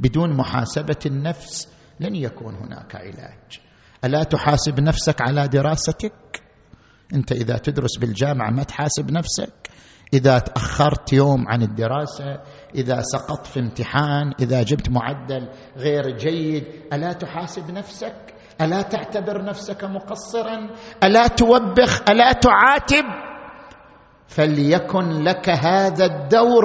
بدون 0.00 0.36
محاسبة 0.36 0.98
النفس 1.06 1.68
لن 2.00 2.14
يكون 2.14 2.54
هناك 2.54 2.96
علاج. 2.96 3.60
ألا 4.04 4.22
تحاسب 4.22 4.80
نفسك 4.80 5.20
على 5.20 5.48
دراستك؟ 5.48 6.42
أنت 7.14 7.32
إذا 7.32 7.58
تدرس 7.58 7.98
بالجامعة 7.98 8.50
ما 8.50 8.62
تحاسب 8.62 9.10
نفسك؟ 9.10 9.70
إذا 10.14 10.38
تأخرت 10.38 11.12
يوم 11.12 11.48
عن 11.48 11.62
الدراسة 11.62 12.40
إذا 12.74 13.00
سقطت 13.00 13.46
في 13.46 13.60
امتحان 13.60 14.32
إذا 14.40 14.62
جبت 14.62 14.90
معدل 14.90 15.48
غير 15.76 16.16
جيد 16.16 16.64
ألا 16.92 17.12
تحاسب 17.12 17.70
نفسك؟ 17.70 18.34
ألا 18.60 18.82
تعتبر 18.82 19.44
نفسك 19.44 19.84
مقصرا؟ 19.84 20.70
ألا 21.04 21.26
توبخ؟ 21.26 22.02
ألا 22.10 22.32
تعاتب؟ 22.32 23.04
فليكن 24.26 25.22
لك 25.22 25.48
هذا 25.48 26.04
الدور 26.04 26.64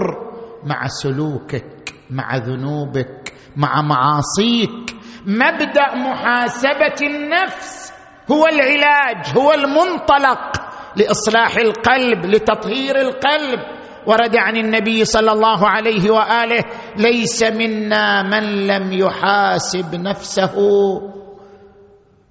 مع 0.63 0.87
سلوكك 0.87 1.93
مع 2.09 2.37
ذنوبك 2.37 3.33
مع 3.55 3.81
معاصيك. 3.81 4.95
مبدأ 5.25 5.95
محاسبة 5.95 7.07
النفس 7.07 7.93
هو 8.31 8.45
العلاج 8.45 9.37
هو 9.37 9.51
المنطلق. 9.51 10.68
لإصلاح 10.95 11.57
القلب 11.57 12.25
لتطهير 12.25 13.01
القلب. 13.01 13.59
ورد 14.07 14.35
عن 14.35 14.57
النبي 14.57 15.05
صلى 15.05 15.31
الله 15.31 15.67
عليه 15.67 16.11
وآله 16.11 16.63
ليس 16.97 17.43
منا 17.43 18.23
من 18.23 18.67
لم 18.67 18.93
يحاسب 18.93 19.95
نفسه. 19.95 20.55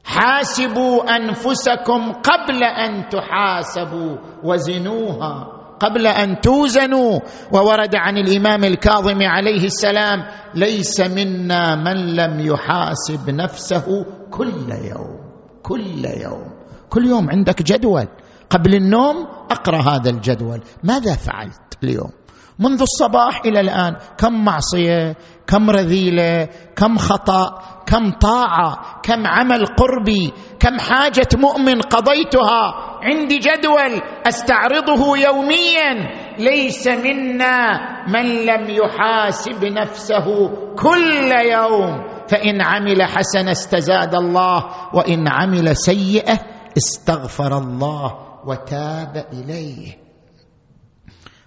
حاسبوا 0.05 1.17
أنفسكم 1.17 2.13
قبل 2.13 2.65
أن 2.65 3.09
تحاسبوا 3.09 4.17
وزنوها 4.45 5.47
قبل 5.81 6.07
أن 6.07 6.41
توزنوا. 6.41 7.21
وورد 7.53 7.97
عن 7.97 8.17
الإمام 8.19 8.65
الكاظم 8.65 9.23
عليه 9.23 9.65
السلام 9.65 10.19
ليس 10.55 11.01
منا 11.01 11.75
من 11.75 12.17
لم 12.17 12.41
يحاسب 12.41 13.31
نفسه 13.31 14.07
كل 14.31 14.69
يوم 14.71 15.19
كل 15.63 16.05
يوم. 16.05 16.49
كل 16.91 17.07
يوم 17.07 17.31
عندك 17.31 17.63
جدول. 17.63 18.09
قبل 18.51 18.74
النوم 18.74 19.26
أقرأ 19.51 19.82
هذا 19.82 20.11
الجدول. 20.11 20.61
ماذا 20.84 21.16
فعلت 21.16 21.78
اليوم؟ 21.82 22.11
منذ 22.59 22.82
الصباح 22.82 23.40
إلى 23.46 23.61
الآن 23.61 23.96
كم 24.18 24.44
معصية 24.44 25.16
كم 25.46 25.70
رذيلة 25.70 26.49
كم 26.76 26.99
خطأ 26.99 27.62
كم 27.86 28.11
طاعة 28.11 29.01
كم 29.03 29.26
عمل 29.26 29.66
قربي 29.66 30.32
كم 30.61 30.78
حاجة 30.78 31.28
مؤمن 31.36 31.80
قضيتها. 31.80 32.74
عندي 33.03 33.38
جدول 33.38 34.03
أستعرضه 34.26 35.18
يوميا. 35.18 35.94
ليس 36.38 36.86
منا 36.86 37.78
من 38.09 38.26
لم 38.26 38.70
يحاسب 38.70 39.64
نفسه 39.64 40.49
كل 40.76 41.32
يوم. 41.53 42.05
فإن 42.28 42.62
عمل 42.62 43.03
حسنه 43.03 43.51
استزاد 43.51 44.14
الله 44.14 44.64
وإن 44.94 45.28
عمل 45.28 45.76
سيئة 45.76 46.38
استغفر 46.76 47.59
الله. 47.59 48.28
وتاب 48.49 49.26
إليه. 49.32 49.99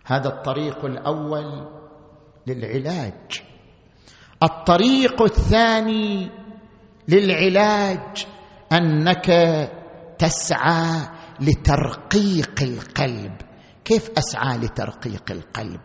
هذا 0.05 0.27
الطريق 0.27 0.85
الأول 0.85 1.67
للعلاج. 2.47 3.41
الطريق 4.43 5.21
الثاني 5.21 6.29
للعلاج 7.07 8.25
أنك 8.71 9.27
تسعى 10.19 11.07
لترقيق 11.39 12.61
القلب. 12.61 13.35
كيف 13.85 14.09
أسعى 14.17 14.57
لترقيق 14.57 15.31
القلب؟ 15.31 15.81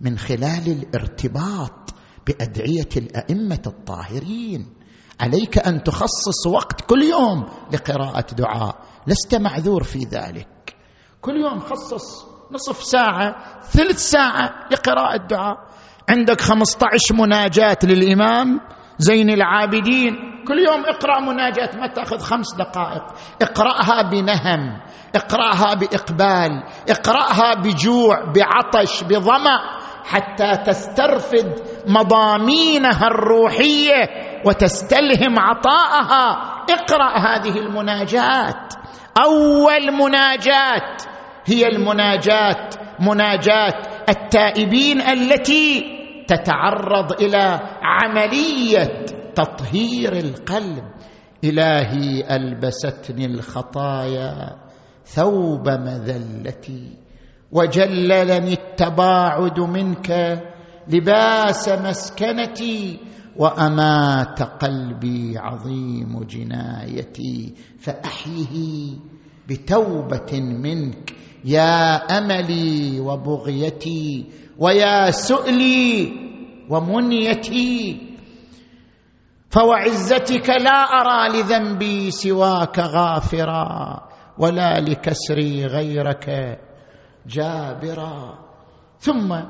من 0.00 0.18
خلال 0.18 0.68
الارتباط 0.68 1.94
بأدعية 2.26 2.88
الأئمة 2.96 3.62
الطاهرين. 3.66 4.74
عليك 5.20 5.58
أن 5.58 5.82
تخصص 5.82 6.46
وقت 6.46 6.80
كل 6.80 7.02
يوم 7.02 7.46
لقراءة 7.72 8.34
دعاء. 8.34 8.91
لست 9.06 9.34
معذور 9.34 9.82
في 9.82 9.98
ذلك. 9.98 10.76
كل 11.20 11.36
يوم 11.36 11.60
خصص 11.60 12.26
نصف 12.52 12.82
ساعة 12.82 13.60
ثلث 13.62 13.98
ساعة 13.98 14.50
لقراءة 14.70 15.26
دعاء 15.26 15.56
عندك 16.10 16.40
15 16.40 17.14
مناجاة 17.14 17.78
للإمام 17.84 18.60
زين 18.98 19.30
العابدين. 19.30 20.14
كل 20.48 20.58
يوم 20.58 20.84
اقرأ 20.84 21.20
مناجاة 21.20 21.76
ما 21.76 21.86
تأخذ 21.86 22.18
خمس 22.18 22.54
دقائق. 22.54 23.02
اقرأها 23.42 24.02
بنهم 24.10 24.80
اقرأها 25.14 25.74
بإقبال 25.74 26.62
اقرأها 26.90 27.54
بجوع 27.54 28.32
بعطش 28.32 29.02
بظمأ 29.04 29.58
حتى 30.04 30.56
تسترفد 30.66 31.60
مضامينها 31.86 33.06
الروحية. 33.06 34.31
وتستلهم 34.46 35.38
عطاءها. 35.38 36.52
اقرأ 36.70 37.18
هذه 37.18 37.58
المناجات. 37.58 38.74
أول 39.24 39.92
مناجات 39.92 41.02
هي 41.46 41.66
المناجات 41.66 42.74
مناجات 43.00 43.86
التائبين 44.08 45.00
التي 45.00 45.84
تتعرض 46.28 47.22
إلى 47.22 47.60
عملية 47.82 49.04
تطهير 49.34 50.12
القلب. 50.12 50.84
إلهي 51.44 52.36
ألبستني 52.36 53.26
الخطايا 53.26 54.56
ثوب 55.04 55.68
مذلتي 55.68 56.98
وجللني 57.52 58.52
التباعد 58.52 59.60
منك 59.60 60.40
لباس 60.88 61.68
مسكنتي 61.68 63.00
وأمات 63.36 64.42
قلبي 64.42 65.38
عظيم 65.38 66.24
جنايتي 66.24 67.54
فأحيه 67.80 68.96
بتوبة 69.48 70.40
منك. 70.40 71.14
يا 71.44 71.96
أملي 72.18 73.00
وبغيتي 73.00 74.26
ويا 74.58 75.10
سؤلي 75.10 76.12
ومنيتي 76.70 78.00
فوعزتك 79.50 80.48
لا 80.48 80.80
أرى 81.00 81.38
لذنبي 81.38 82.10
سواك 82.10 82.78
غافرا 82.78 84.00
ولا 84.38 84.80
لكسري 84.80 85.66
غيرك 85.66 86.58
جابرا. 87.26 88.38
ثم 89.00 89.40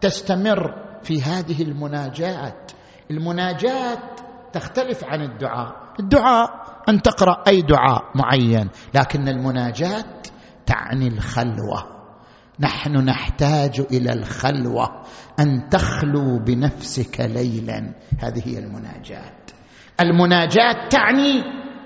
تستمر 0.00 0.74
في 1.02 1.22
هذه 1.22 1.62
المناجات 1.62 2.72
المناجات 3.10 4.20
تختلف 4.52 5.04
عن 5.04 5.22
الدعاء. 5.22 5.72
الدعاء 6.00 6.50
أن 6.88 7.02
تقرأ 7.02 7.42
أي 7.48 7.62
دعاء 7.62 8.02
معين. 8.14 8.68
لكن 8.94 9.28
المناجات 9.28 10.26
تعني 10.66 11.08
الخلوة. 11.08 11.96
نحن 12.60 12.96
نحتاج 12.96 13.80
إلى 13.80 14.12
الخلوة 14.12 15.02
أن 15.40 15.68
تخلو 15.68 16.38
بنفسك 16.38 17.20
ليلا. 17.20 17.94
هذه 18.20 18.42
هي 18.44 18.58
المناجات 18.58 19.50
المناجات 20.00 20.92
تعني 20.92 21.42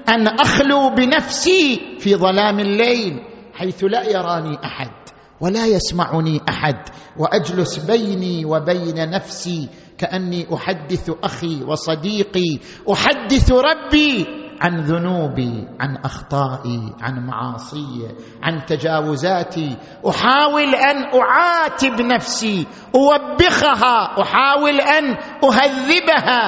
أن 0.09 0.29
أخلو 0.29 0.95
بنفسي 0.95 1.81
في 1.99 2.17
ظلام 2.17 2.61
الليل 2.61 3.21
حيث 3.55 3.85
لا 3.85 4.03
يراني 4.03 4.59
أحد. 4.65 5.00
ولا 5.41 5.67
يسمعني 5.67 6.41
أحد 6.49 6.77
وأجلس 7.17 7.79
بيني 7.79 8.45
وبين 8.45 9.11
نفسي 9.11 9.69
كأني 9.99 10.47
أحدث 10.55 11.11
أخي 11.25 11.65
وصديقي 11.65 12.59
أحدث 12.93 13.53
ربي 13.53 14.27
عن 14.61 14.81
ذنوبي 14.81 15.69
عن 15.81 15.97
أخطائي 15.97 16.95
عن 17.01 17.27
معاصي 17.27 18.09
عن 18.43 18.67
تجاوزاتي. 18.67 19.77
أحاول 20.09 20.75
أن 20.75 20.97
أعاتب 21.21 22.01
نفسي 22.01 22.67
أوبخها 22.95 24.23
أحاول 24.23 24.81
أن 24.81 25.05
أهذبها 25.45 26.41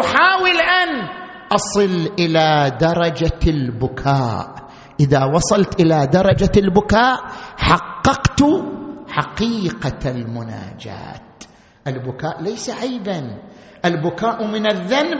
أحاول 0.00 0.56
أن 0.60 1.08
أصل 1.52 2.10
إلى 2.18 2.76
درجة 2.80 3.40
البكاء. 3.46 4.67
إذا 5.00 5.24
وصلت 5.24 5.80
إلى 5.80 6.06
درجة 6.12 6.50
البكاء 6.56 7.16
حققت 7.56 8.42
حقيقة 9.08 10.10
المناجاة. 10.10 11.20
البكاء 11.86 12.42
ليس 12.42 12.70
عيبا. 12.70 13.38
البكاء 13.84 14.46
من 14.46 14.70
الذنب 14.70 15.18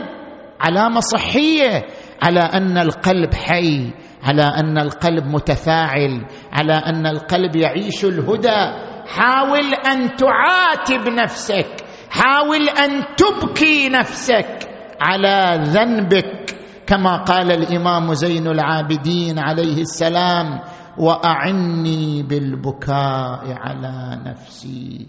علامة 0.59 0.99
صحية. 0.99 1.85
على 2.23 2.39
أن 2.39 2.77
القلب 2.77 3.33
حي 3.33 3.93
على 4.23 4.43
أن 4.43 4.77
القلب 4.77 5.25
متفاعل 5.25 6.25
على 6.51 6.73
أن 6.73 7.05
القلب 7.07 7.55
يعيش 7.55 8.05
الهدى. 8.05 8.89
حاول 9.07 9.73
أن 9.73 10.15
تعاتب 10.15 11.09
نفسك. 11.09 11.85
حاول 12.09 12.69
أن 12.69 13.03
تبكي 13.15 13.89
نفسك 13.89 14.69
على 15.01 15.63
ذنبك. 15.63 16.58
كما 16.89 17.21
قال 17.23 17.51
الإمام 17.51 18.13
زين 18.13 18.47
العابدين 18.47 19.39
عليه 19.39 19.81
السلام 19.81 20.59
وأعني 20.97 22.23
بالبكاء 22.23 23.45
على 23.45 24.21
نفسي. 24.25 25.07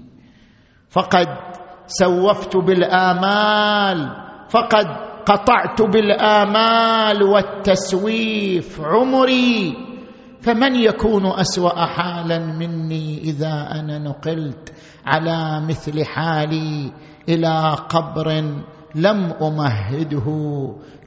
فقد 0.89 1.26
سوفت 1.87 2.57
بالآمال 2.57 3.99
فقد 4.49 4.87
قطعت 5.26 5.83
بالآمال 5.83 7.22
والتسويف 7.22 8.81
عمري. 8.81 9.72
فمن 10.41 10.74
يكون 10.76 11.26
أسوأ 11.26 11.87
حالا 11.87 12.39
مني 12.39 13.18
إذا 13.20 13.68
أنا 13.72 13.99
نقلت 13.99 14.72
على 15.07 15.66
مثل 15.68 16.05
حالي 16.05 16.93
إلى 17.28 17.76
قبر 17.89 18.45
لم 18.95 19.32
أمهده 19.43 20.26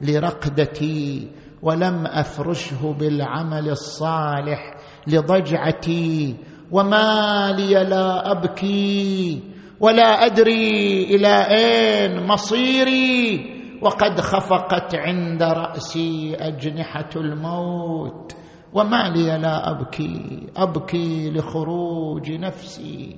لرقدتي 0.02 1.28
ولم 1.62 2.06
أفرشه 2.06 2.94
بالعمل 3.00 3.68
الصالح 3.68 4.74
لضجعتي 5.06 6.34
وما 6.72 7.52
لي 7.56 7.72
لا 7.84 8.30
أبكي 8.30 9.40
ولا 9.80 10.26
أدري 10.26 11.04
إلى 11.04 11.28
أين 11.28 12.26
مصيري 12.26 13.40
وقد 13.82 14.20
خفقت 14.20 14.94
عند 14.94 15.42
رأسي 15.42 16.36
أجنحة 16.40 17.10
الموت 17.16 18.32
وما 18.72 19.08
لي 19.16 19.38
لا 19.38 19.70
أبكي 19.70 20.46
أبكي 20.56 21.30
لخروج 21.30 22.30
نفسي 22.32 23.16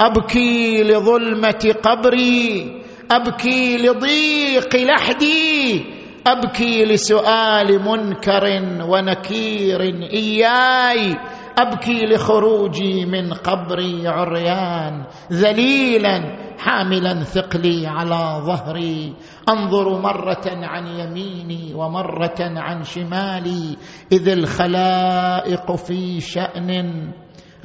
أبكي 0.00 0.82
لظلمة 0.82 1.74
قبري 1.82 2.82
أبكي 3.10 3.76
لضيق 3.76 4.76
لحدي 4.76 5.84
أبكي 6.26 6.84
لسؤال 6.84 7.82
منكر 7.84 8.44
ونكير 8.88 9.80
إياي 10.12 11.16
أبكي 11.58 12.06
لخروجي 12.06 13.06
من 13.06 13.32
قبري 13.32 14.08
عريان 14.08 15.04
ذليلا 15.32 16.38
حاملا 16.58 17.24
ثقلي 17.24 17.86
على 17.86 18.42
ظهري. 18.44 19.14
أنظر 19.48 20.00
مرة 20.00 20.44
عن 20.46 20.86
يميني 20.86 21.74
ومرة 21.74 22.38
عن 22.40 22.82
شمالي 22.82 23.76
إذ 24.12 24.28
الخلائق 24.28 25.76
في 25.76 26.20
شأن 26.20 27.10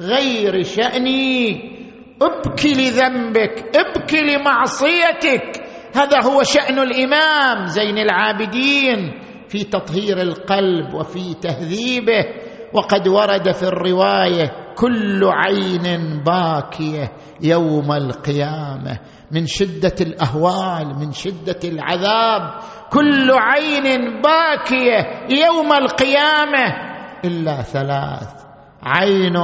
غير 0.00 0.62
شأني. 0.62 1.73
ابكي 2.22 2.74
لذنبك 2.74 3.76
ابكي 3.76 4.20
لمعصيتك. 4.20 5.64
هذا 5.94 6.22
هو 6.24 6.42
شأن 6.42 6.78
الإمام 6.78 7.66
زين 7.66 7.98
العابدين 7.98 9.20
في 9.48 9.64
تطهير 9.64 10.22
القلب 10.22 10.94
وفي 10.94 11.34
تهذيبه. 11.34 12.24
وقد 12.72 13.08
ورد 13.08 13.52
في 13.52 13.62
الرواية 13.62 14.74
كل 14.76 15.20
عين 15.24 16.22
باكية 16.26 17.12
يوم 17.40 17.92
القيامة. 17.92 18.98
من 19.32 19.46
شدة 19.46 19.94
الأهوال 20.00 20.98
من 20.98 21.12
شدة 21.12 21.60
العذاب. 21.64 22.60
كل 22.90 23.30
عين 23.30 24.20
باكية 24.22 25.26
يوم 25.30 25.72
القيامة. 25.72 26.94
إلا 27.24 27.62
ثلاث 27.62 28.44
عين 28.82 29.36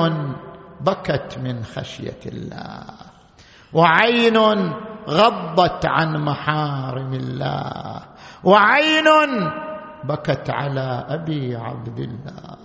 بكت 0.87 1.39
من 1.39 1.62
خشية 1.64 2.20
الله. 2.26 2.85
وعين 3.72 4.37
غضت 5.09 5.87
عن 5.87 6.24
محارم 6.24 7.14
الله. 7.14 8.01
وعين 8.45 9.09
بكت 10.05 10.51
على 10.51 11.05
أبي 11.09 11.57
عبد 11.57 11.99
الله. 11.99 12.57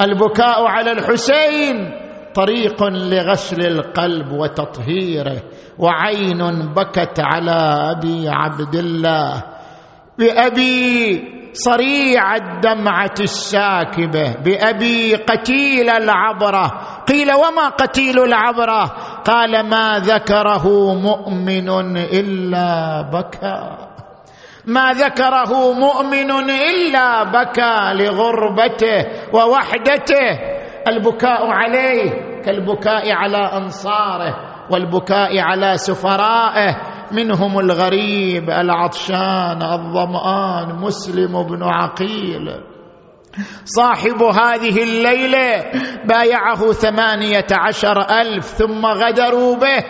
البكاء 0.00 0.66
على 0.66 0.92
الحسين 0.92 1.90
طريق 2.34 2.84
لغسل 2.84 3.66
القلب 3.66 4.32
وتطهيره. 4.32 5.42
وعين 5.78 6.72
بكت 6.74 7.20
على 7.20 7.90
أبي 7.96 8.28
عبد 8.28 8.74
الله. 8.74 9.42
بأبي 10.18 11.22
صريع 11.52 12.36
الدمعة 12.36 13.14
الساكبة. 13.20 14.32
بأبي 14.32 15.14
قتيل 15.14 15.90
العبرة. 15.90 16.97
قيل 17.08 17.32
وما 17.32 17.68
قتيل 17.68 18.18
العبرة؟ 18.18 18.84
قال 19.24 19.68
ما 19.68 19.98
ذكره 19.98 20.94
مؤمن 20.94 21.96
إلا 21.96 23.02
بكى. 23.02 23.76
ما 24.66 24.92
ذكره 24.92 25.72
مؤمن 25.72 26.50
إلا 26.50 27.22
بكى 27.24 27.92
لغربته 27.94 29.06
ووحدته. 29.32 30.38
البكاء 30.88 31.46
عليه 31.50 32.10
كالبكاء 32.44 33.12
على 33.12 33.38
أنصاره 33.38 34.34
والبكاء 34.70 35.38
على 35.38 35.76
سفرائه. 35.76 36.76
منهم 37.12 37.58
الغريب 37.58 38.50
العطشان 38.50 39.62
الظمآن 39.62 40.80
مسلم 40.80 41.42
بن 41.42 41.62
عقيل. 41.62 42.67
صاحب 43.64 44.22
هذه 44.22 44.82
الليلة 44.82 45.64
بايعه 46.04 46.72
ثمانية 46.72 47.46
عشر 47.52 48.00
ألف 48.20 48.44
ثم 48.44 48.86
غدروا 48.86 49.56
به 49.56 49.84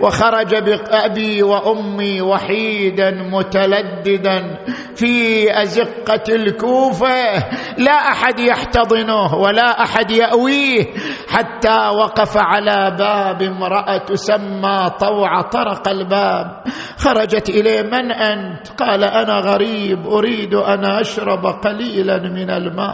وخرج 0.00 0.54
بأبي 0.56 1.42
وأمي 1.42 2.20
وحيدا 2.20 3.10
متلددا 3.10 4.58
في 4.94 5.46
أزقة 5.62 6.34
الكوفة. 6.34 7.34
لا 7.78 7.92
أحد 7.92 8.40
يحتضنه 8.40 9.34
ولا 9.34 9.82
أحد 9.82 10.10
يأويه 10.10 10.84
حتى 11.28 11.88
وقف 11.98 12.36
على 12.36 12.96
باب 12.98 13.42
امرأة 13.42 13.98
تسمى 13.98 14.90
طوع 15.00 15.40
طرق 15.40 15.88
الباب. 15.88 16.62
خرجت 16.98 17.48
إليه 17.48 17.82
من 17.82 18.12
أنت؟ 18.12 18.68
قال 18.68 19.04
أنا 19.04 19.38
غريب 19.38 20.06
أريد 20.06 20.54
أن 20.54 20.84
أشرب 20.84 21.46
قليلا 21.46 22.18
من 22.18 22.50
الماء. 22.50 22.91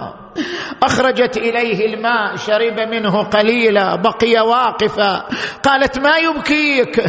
أخرجت 0.83 1.37
إليه 1.37 1.95
الماء 1.95 2.37
شرب 2.37 2.81
منه 2.81 3.23
قليلا 3.23 3.97
بقي 3.97 4.41
واقفا. 4.41 5.25
قالت 5.63 5.99
ما 5.99 6.17
يبكيك؟ 6.17 7.01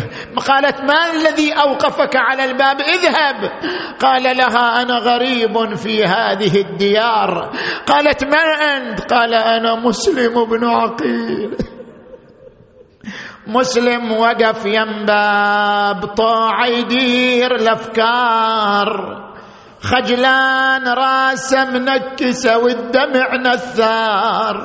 قالت 0.48 0.82
ما 0.82 1.12
الذي 1.12 1.54
أوقفك 1.54 2.16
على 2.16 2.46
الباب؟ 2.46 2.82
اذهب. 2.82 3.52
قال 4.00 4.24
لها 4.38 4.82
أنا 4.82 4.98
غريب 4.98 5.76
في 5.76 6.04
هذه 6.04 6.62
الديار. 6.62 7.52
قالت 7.88 8.24
ما 8.24 8.44
أنت؟ 8.78 9.14
قال 9.14 9.34
أنا 9.34 9.76
مسلم 9.76 10.46
بن 10.46 10.66
عقيل. 10.66 11.58
مسلم 13.48 14.12
وقف 14.12 14.66
ينباب 14.66 16.06
طاع 16.06 16.68
يدير 16.68 17.56
الأفكار. 17.56 19.29
خجلان 19.82 20.88
راسه 20.88 21.66
منكسه 21.66 22.58
والدمع 22.58 23.36
نثار. 23.36 24.60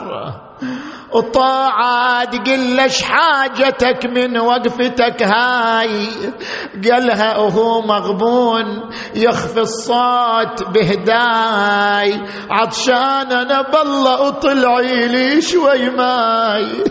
وطاعات 1.12 2.34
قل 2.48 2.76
لش 2.76 3.02
حاجتك 3.02 4.06
من 4.06 4.38
وقفتك 4.38 5.22
هاي. 5.22 6.08
قالها 6.90 7.38
وهو 7.38 7.82
مغبون 7.82 8.90
يخفي 9.14 9.60
الصوت 9.60 10.62
بهداي. 10.62 12.20
عطشان 12.50 13.32
أنا 13.32 13.62
بالله 13.62 14.22
وطلعي 14.22 15.06
لي 15.08 15.40
شوي 15.42 15.90
ماي. 15.90 16.84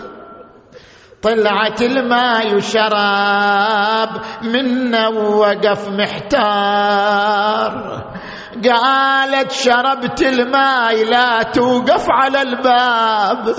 طلعت 1.21 1.81
الماء 1.81 2.55
وشراب 2.55 4.09
منا 4.43 5.07
ووقف 5.07 5.89
محتار. 5.89 7.73
قالت 8.61 9.51
شربت 9.51 10.21
الماء 10.21 11.05
لا 11.05 11.43
توقف 11.43 12.05
على 12.09 12.41
الباب. 12.41 13.55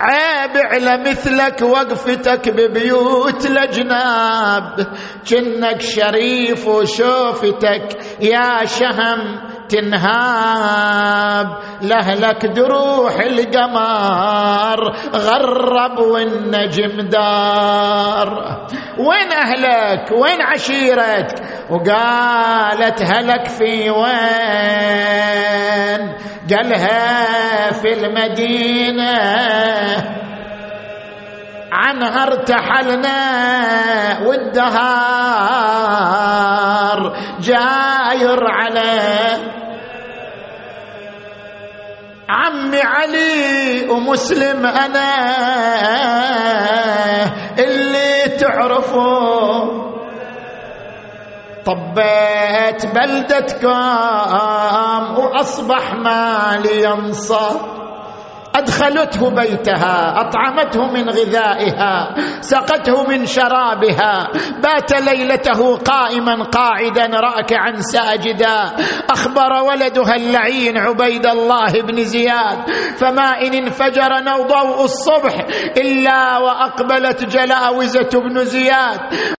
عيب 0.00 0.56
على 0.56 1.10
مثلك 1.10 1.62
وقفتك 1.62 2.48
ببيوت 2.48 3.46
الأجناب. 3.46 4.86
جنك 5.26 5.80
شريف 5.80 6.68
وشوفتك 6.68 7.98
يا 8.20 8.64
شهم 8.64 9.55
تنهاب. 9.68 11.46
لهلك 11.82 12.46
دروح 12.46 13.14
القمر 13.20 14.96
غرب 15.14 15.98
والنجم 15.98 17.08
دار. 17.08 18.60
وين 18.98 19.32
أهلك؟ 19.32 20.12
وين 20.12 20.42
عشيرتك؟ 20.42 21.42
وقالت 21.70 23.02
هلك 23.02 23.48
في 23.48 23.90
وين؟ 23.90 24.06
قالها 26.50 27.72
في 27.72 27.92
المدينة. 27.92 29.16
عنها 31.76 32.22
ارتحلنا 32.22 33.18
والدهار. 34.26 35.16
جاير 37.40 38.40
عليه 38.44 39.52
عمي 42.28 42.80
علي 42.82 43.88
ومسلم 43.88 44.66
أنا 44.66 45.14
اللي 47.58 48.28
تعرفه. 48.40 49.86
طبيت 51.66 52.86
بلدتكم 52.86 53.70
وأصبح 55.18 55.94
مالي 55.94 56.82
ينصر. 56.82 57.85
أدخلته 58.58 59.30
بيتها 59.30 60.20
أطعمته 60.20 60.92
من 60.92 61.10
غذائها 61.10 62.14
سقته 62.40 63.06
من 63.06 63.26
شرابها 63.26 64.28
بات 64.62 64.92
ليلته 64.92 65.76
قائما 65.76 66.42
قاعدا 66.42 67.06
راكعا 67.06 67.72
ساجدا. 67.80 68.72
أخبر 69.10 69.52
ولدها 69.62 70.14
اللعين 70.16 70.78
عبيد 70.78 71.26
الله 71.26 71.72
بن 71.82 72.04
زياد 72.04 72.70
فما 72.96 73.42
إن 73.42 73.54
انفجر 73.54 74.12
ضوء 74.48 74.84
الصبح 74.84 75.34
إلا 75.76 76.38
وأقبلت 76.38 77.24
جلاوزة 77.24 78.10
بن 78.20 78.44
زياد. 78.44 79.35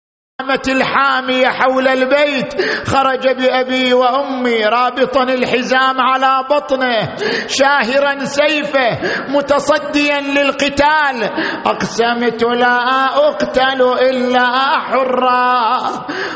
قامت 0.46 0.68
الحامية 0.68 1.46
حول 1.46 1.88
البيت 1.88 2.54
خرج 2.88 3.28
بأبي 3.36 3.94
وأمي 3.94 4.64
رابطا 4.64 5.22
الحزام 5.22 6.00
على 6.00 6.46
بطنه 6.50 7.16
شاهرا 7.48 8.24
سيفه 8.24 8.98
متصديا 9.28 10.20
للقتال. 10.20 11.30
أقسمت 11.66 12.44
لا 12.44 12.78
أقتل 13.28 13.82
إلا 13.82 14.46
حرا 14.78 15.78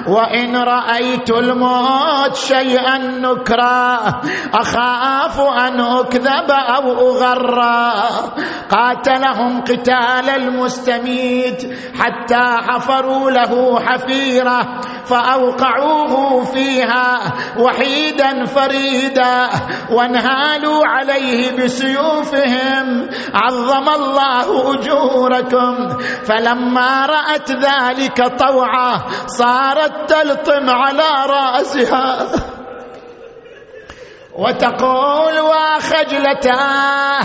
وإن 0.09 0.57
رأيت 0.57 1.31
الموت 1.31 2.35
شيئا 2.35 2.99
نكرا 2.99 3.99
أخاف 4.55 5.41
أن 5.41 5.81
أكذب 5.81 6.51
أو 6.51 7.11
أغرى. 7.11 7.93
قاتلهم 8.71 9.61
قتال 9.61 10.31
المستميت 10.31 11.63
حتى 12.01 12.43
حفروا 12.69 13.31
له 13.31 13.81
حفيره 14.01 14.81
فأوقعوه 15.05 16.45
فيها 16.45 17.21
وحيدا 17.59 18.45
فريدا 18.45 19.51
وانهالوا 19.91 20.87
عليه 20.87 21.65
بسيوفهم 21.65 23.09
عظم 23.35 23.89
الله 23.89 24.75
أجوركم. 24.75 25.99
فلما 26.25 27.07
رأت 27.07 27.53
ذلك 27.53 28.39
طوعة 28.39 29.07
صارت 29.27 30.13
تلطم 30.13 30.71
على 30.71 31.27
رأسها. 31.27 32.29
وتقول 34.39 35.41
وخجلتاه 35.41 37.21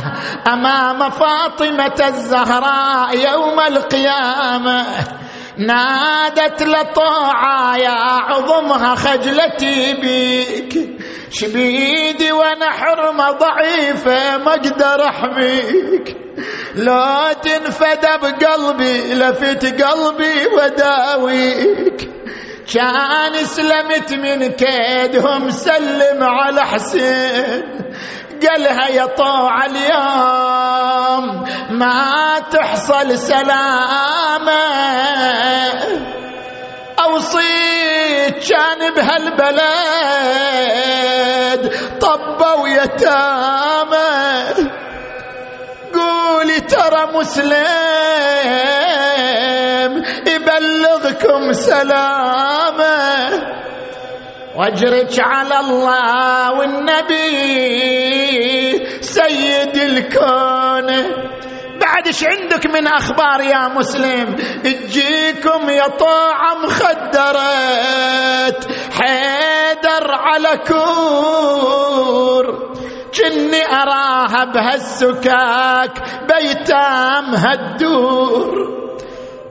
أمام 0.48 1.10
فاطمة 1.10 2.08
الزهراء 2.08 3.18
يوم 3.18 3.60
القيامة. 3.60 4.86
نادت 5.58 6.64
لطاعة 6.64 7.78
يا 7.78 7.96
عظمها 8.30 8.96
خجلتي 8.96 9.94
بيك. 9.94 11.00
شبيدي 11.32 12.32
وأنا 12.32 12.72
حرمة 12.72 13.32
ضعيفة 13.32 14.38
ما 14.38 14.54
أقدر 14.54 15.08
احميك 15.08 16.18
لا 16.76 17.34
تنفد 17.34 18.06
بقلبي 18.22 19.14
لفت 19.14 19.84
قلبي 19.84 20.48
وداويك. 20.56 22.10
كان 22.74 23.34
سلمت 23.46 24.14
من 24.14 24.48
كيدهم 24.48 25.50
سلم 25.50 26.24
على 26.24 26.62
حسين. 26.62 27.64
قالها 28.48 28.88
يا 28.88 29.06
طوع 29.06 29.66
اليوم 29.66 31.46
ما 31.70 32.40
تحصل 32.52 33.18
سلامة. 33.18 34.66
أوصيك 37.00 38.38
كان 38.50 38.94
بهالبلد 38.94 39.96
طبوا 42.02 42.68
يتامى 42.68 44.06
قولي 45.94 46.60
ترى 46.60 47.06
مسلم 47.14 47.56
يبلغكم 50.28 51.52
سلامة. 51.52 52.96
واجرك 54.56 55.20
على 55.20 55.60
الله 55.60 56.54
والنبي 56.60 57.26
سيد 59.02 59.78
الكون. 59.78 60.88
بعد 61.82 62.08
إيش 62.08 62.24
عندك 62.24 62.66
من 62.66 62.88
أخبار 62.88 63.42
يا 63.42 63.68
مسلم؟ 63.68 64.36
تجيكم 64.64 65.70
يا 65.70 65.88
طاعة 65.88 66.56
مخدرات 66.64 68.66
حيدر 69.00 70.12
على 70.12 70.58
كور. 70.68 72.46
جني 73.14 73.66
أراها 73.66 74.46
بهالسكاك 74.46 76.04
بيتام 76.28 77.36
هالدور. 77.36 78.85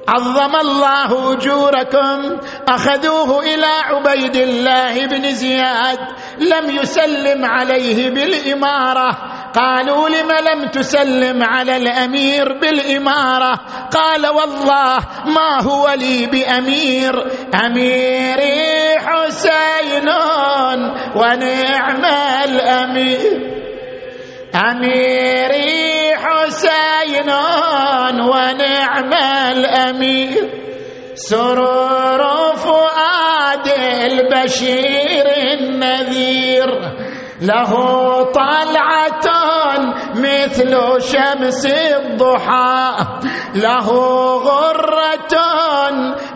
عظم 0.09 0.57
الله 0.57 1.32
أجوركم. 1.32 2.36
أخذوه 2.68 3.42
إلى 3.42 3.66
عبيد 3.66 4.36
الله 4.36 5.07
بن 5.07 5.34
زياد. 5.34 5.98
لم 6.38 6.70
يسلم 6.70 7.44
عليه 7.44 8.11
بالإمارة. 8.11 9.16
قالوا 9.55 10.09
لم 10.09 10.32
لم 10.32 10.68
تسلم 10.68 11.42
على 11.42 11.76
الأمير 11.76 12.59
بالإمارة؟ 12.59 13.61
قال 13.92 14.26
والله 14.26 14.98
ما 15.26 15.62
هو 15.62 15.90
لي 15.90 16.26
بأمير. 16.26 17.26
أميري 17.66 18.98
حسين 18.98 20.09
ونعم 21.16 22.05
الأمير. 22.44 23.63
اميري 24.57 26.14
حسين 26.16 27.30
ونعم 28.20 29.12
الأمير. 29.50 30.50
سرور 31.14 32.22
فؤاد 32.57 33.68
البشير 34.11 35.26
النذير. 35.52 36.68
له 37.43 37.72
طلعة 38.22 39.26
مثل 40.14 40.72
شمس 41.03 41.66
الضحى. 41.66 42.97
له 43.55 43.89
غرة 44.37 45.35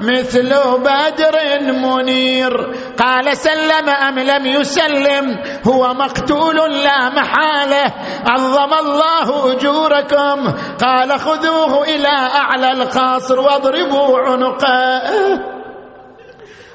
مثل 0.01 0.55
بدر 0.79 1.37
منير. 1.73 2.73
قال 2.99 3.37
سلم 3.37 3.89
أم 3.89 4.19
لم 4.19 4.47
يسلم؟ 4.47 5.43
هو 5.69 5.95
مقتول 5.95 6.57
لا 6.57 7.09
محالة. 7.09 7.93
عظم 8.27 8.75
الله 8.75 9.53
أجوركم. 9.53 10.55
قال 10.85 11.21
خذوه 11.21 11.85
إلى 11.85 12.31
أعلى 12.37 12.73
القصر 12.73 13.41
واضربوا 13.41 14.19
عنقه. 14.19 15.58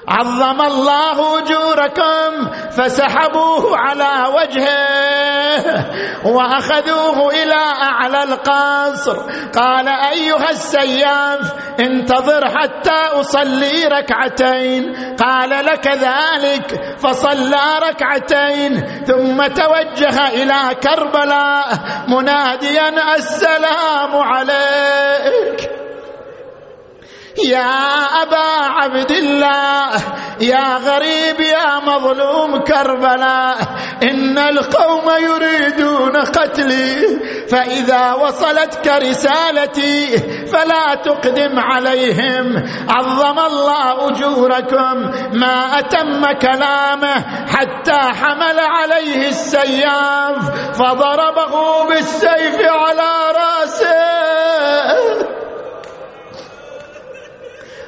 عظم 0.08 0.62
الله 0.62 1.40
أجوركم 1.40 2.52
فسحبوه 2.72 3.78
على 3.78 4.36
وجهه 4.36 5.86
وأخذوه 6.26 7.30
إلى 7.30 7.62
أعلى 7.84 8.24
القصر. 8.24 9.18
قال 9.60 9.88
أيها 9.88 10.50
السياف 10.50 11.54
انتظر 11.80 12.42
حتى 12.58 13.20
أصلي 13.20 13.86
ركعتين. 13.88 15.16
قال 15.16 15.50
لك 15.50 15.88
ذلك 15.88 16.98
فصلى 17.00 17.64
ركعتين. 17.90 19.04
ثم 19.06 19.48
توجه 19.48 20.28
إلى 20.28 20.76
كربلاء 20.84 21.68
مناديا 22.08 23.16
السلام 23.16 24.16
عليك. 24.16 25.84
يا 27.38 27.74
أبا 28.22 28.48
عبد 28.62 29.12
الله 29.12 29.90
يا 30.42 30.78
غريب 30.78 31.40
يا 31.40 31.80
مظلوم 31.80 32.58
كربلاء 32.64 33.58
إن 34.04 34.38
القوم 34.38 35.10
يريدون 35.20 36.18
قتلي 36.18 37.20
فإذا 37.50 38.14
وصلتك 38.14 38.88
رسالتي 38.88 40.18
فلا 40.48 40.96
تقدم 40.96 41.60
عليهم. 41.60 42.64
عظم 42.90 43.40
الله 43.40 44.10
أجوركم 44.10 45.12
ما 45.34 45.80
أتم 45.80 46.32
كلامه 46.42 47.48
حتى 47.48 48.00
حمل 48.22 48.60
عليه 48.60 49.28
السياف 49.28 50.50
فضربه 50.78 51.86
بالسيف 51.86 52.62
على 52.62 53.12
رأسه. 53.36 55.33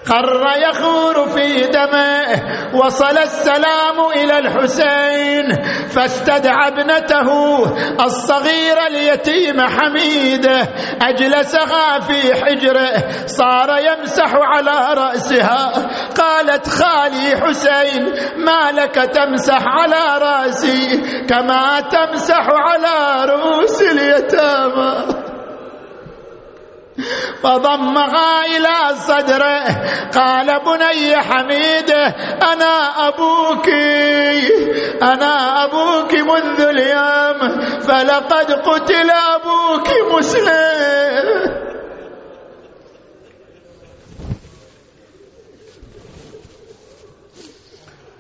خر 0.08 0.46
يخور 0.58 1.28
في 1.30 1.68
دمه 1.68 2.26
وصل 2.74 3.18
السلام 3.18 4.00
إلى 4.16 4.38
الحسين 4.40 5.64
فاستدعى 5.90 6.68
ابنته 6.68 7.30
الصغيره 8.06 8.88
اليتيمه 8.88 9.70
حميده 9.70 10.62
أجلسها 11.02 12.00
في 12.00 12.46
حجره 12.46 13.10
صار 13.26 13.78
يمسح 13.80 14.32
على 14.36 14.94
رأسها. 14.94 15.72
قالت 16.18 16.68
خالي 16.68 17.42
حسين 17.42 18.04
ما 18.38 18.72
لك 18.72 18.96
تمسح 18.96 19.62
على 19.68 20.24
رأسي؟ 20.26 20.98
كما 21.30 21.80
تمسح 21.80 22.48
على 22.50 23.26
رؤوس 23.32 23.82
اليتامى. 23.82 25.25
فضمها 27.44 28.46
إلى 28.46 28.96
صدره 28.96 29.64
قال 30.16 30.48
بني 30.60 31.18
حميده 31.18 32.06
أنا 32.54 32.76
أبوك. 33.08 33.70
أنا 35.04 35.64
أبوك 35.64 36.14
منذ 36.14 36.62
اليوم 36.62 37.60
فلقد 37.80 38.52
قتل 38.52 39.10
أبوك 39.12 39.88
مسلم. 40.18 41.56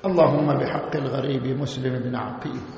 اللهم 0.05 0.57
بحق 0.57 0.95
الغريب 0.95 1.45
مسلم 1.61 1.99
بن 1.99 2.15
عقيل. 2.15 2.74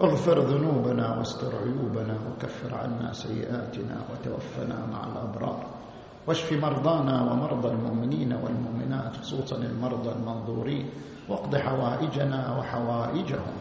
اغفر 0.00 0.40
ذنوبنا 0.40 1.18
واستر 1.18 1.56
عيوبنا 1.56 2.14
وكفر 2.26 2.74
عنا 2.74 3.12
سيئاتنا 3.12 3.96
وتوفنا 4.10 4.86
مع 4.86 5.06
الأبرار 5.06 5.66
واشف 6.26 6.52
مرضانا 6.52 7.32
ومرضى 7.32 7.68
المؤمنين 7.68 8.32
والمؤمنات 8.32 9.16
خصوصا 9.16 9.56
المرضى 9.56 10.12
المنظورين 10.12 10.90
واقض 11.28 11.56
حوائجنا 11.56 12.58
وحوائجهم. 12.58 13.54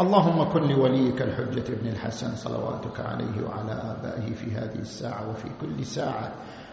اللهم 0.00 0.52
كن 0.52 0.62
لوليك 0.62 1.22
الحجة 1.22 1.72
ابن 1.72 1.88
الحسن 1.88 2.36
صلواتك 2.36 3.00
عليه 3.00 3.46
وعلى 3.46 3.72
آبائه 3.72 4.34
في 4.34 4.50
هذه 4.50 4.78
الساعة 4.78 5.30
وفي 5.30 5.48
كل 5.60 5.84
ساعة 5.84 6.32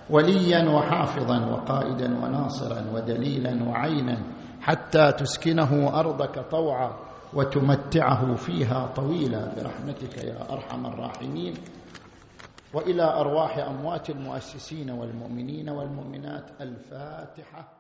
وليا 0.09 0.69
وحافظا 0.69 1.45
وقائدا 1.45 2.17
وناصرا 2.23 2.85
ودليلا 2.93 3.63
وعينا 3.63 4.17
حتى 4.61 5.11
تسكنه 5.11 5.99
أرضك 5.99 6.45
طوعا. 6.51 7.12
وتمتعه 7.35 8.35
فيها 8.35 8.87
طويلا 8.95 9.55
برحمتك 9.55 10.17
يا 10.17 10.53
أرحم 10.53 10.85
الراحمين. 10.85 11.53
وإلى 12.73 13.03
أرواح 13.03 13.57
أموات 13.57 14.09
المؤسسين 14.09 14.89
والمؤمنين 14.89 15.69
والمؤمنات 15.69 16.45
الفاتحة 16.61 17.72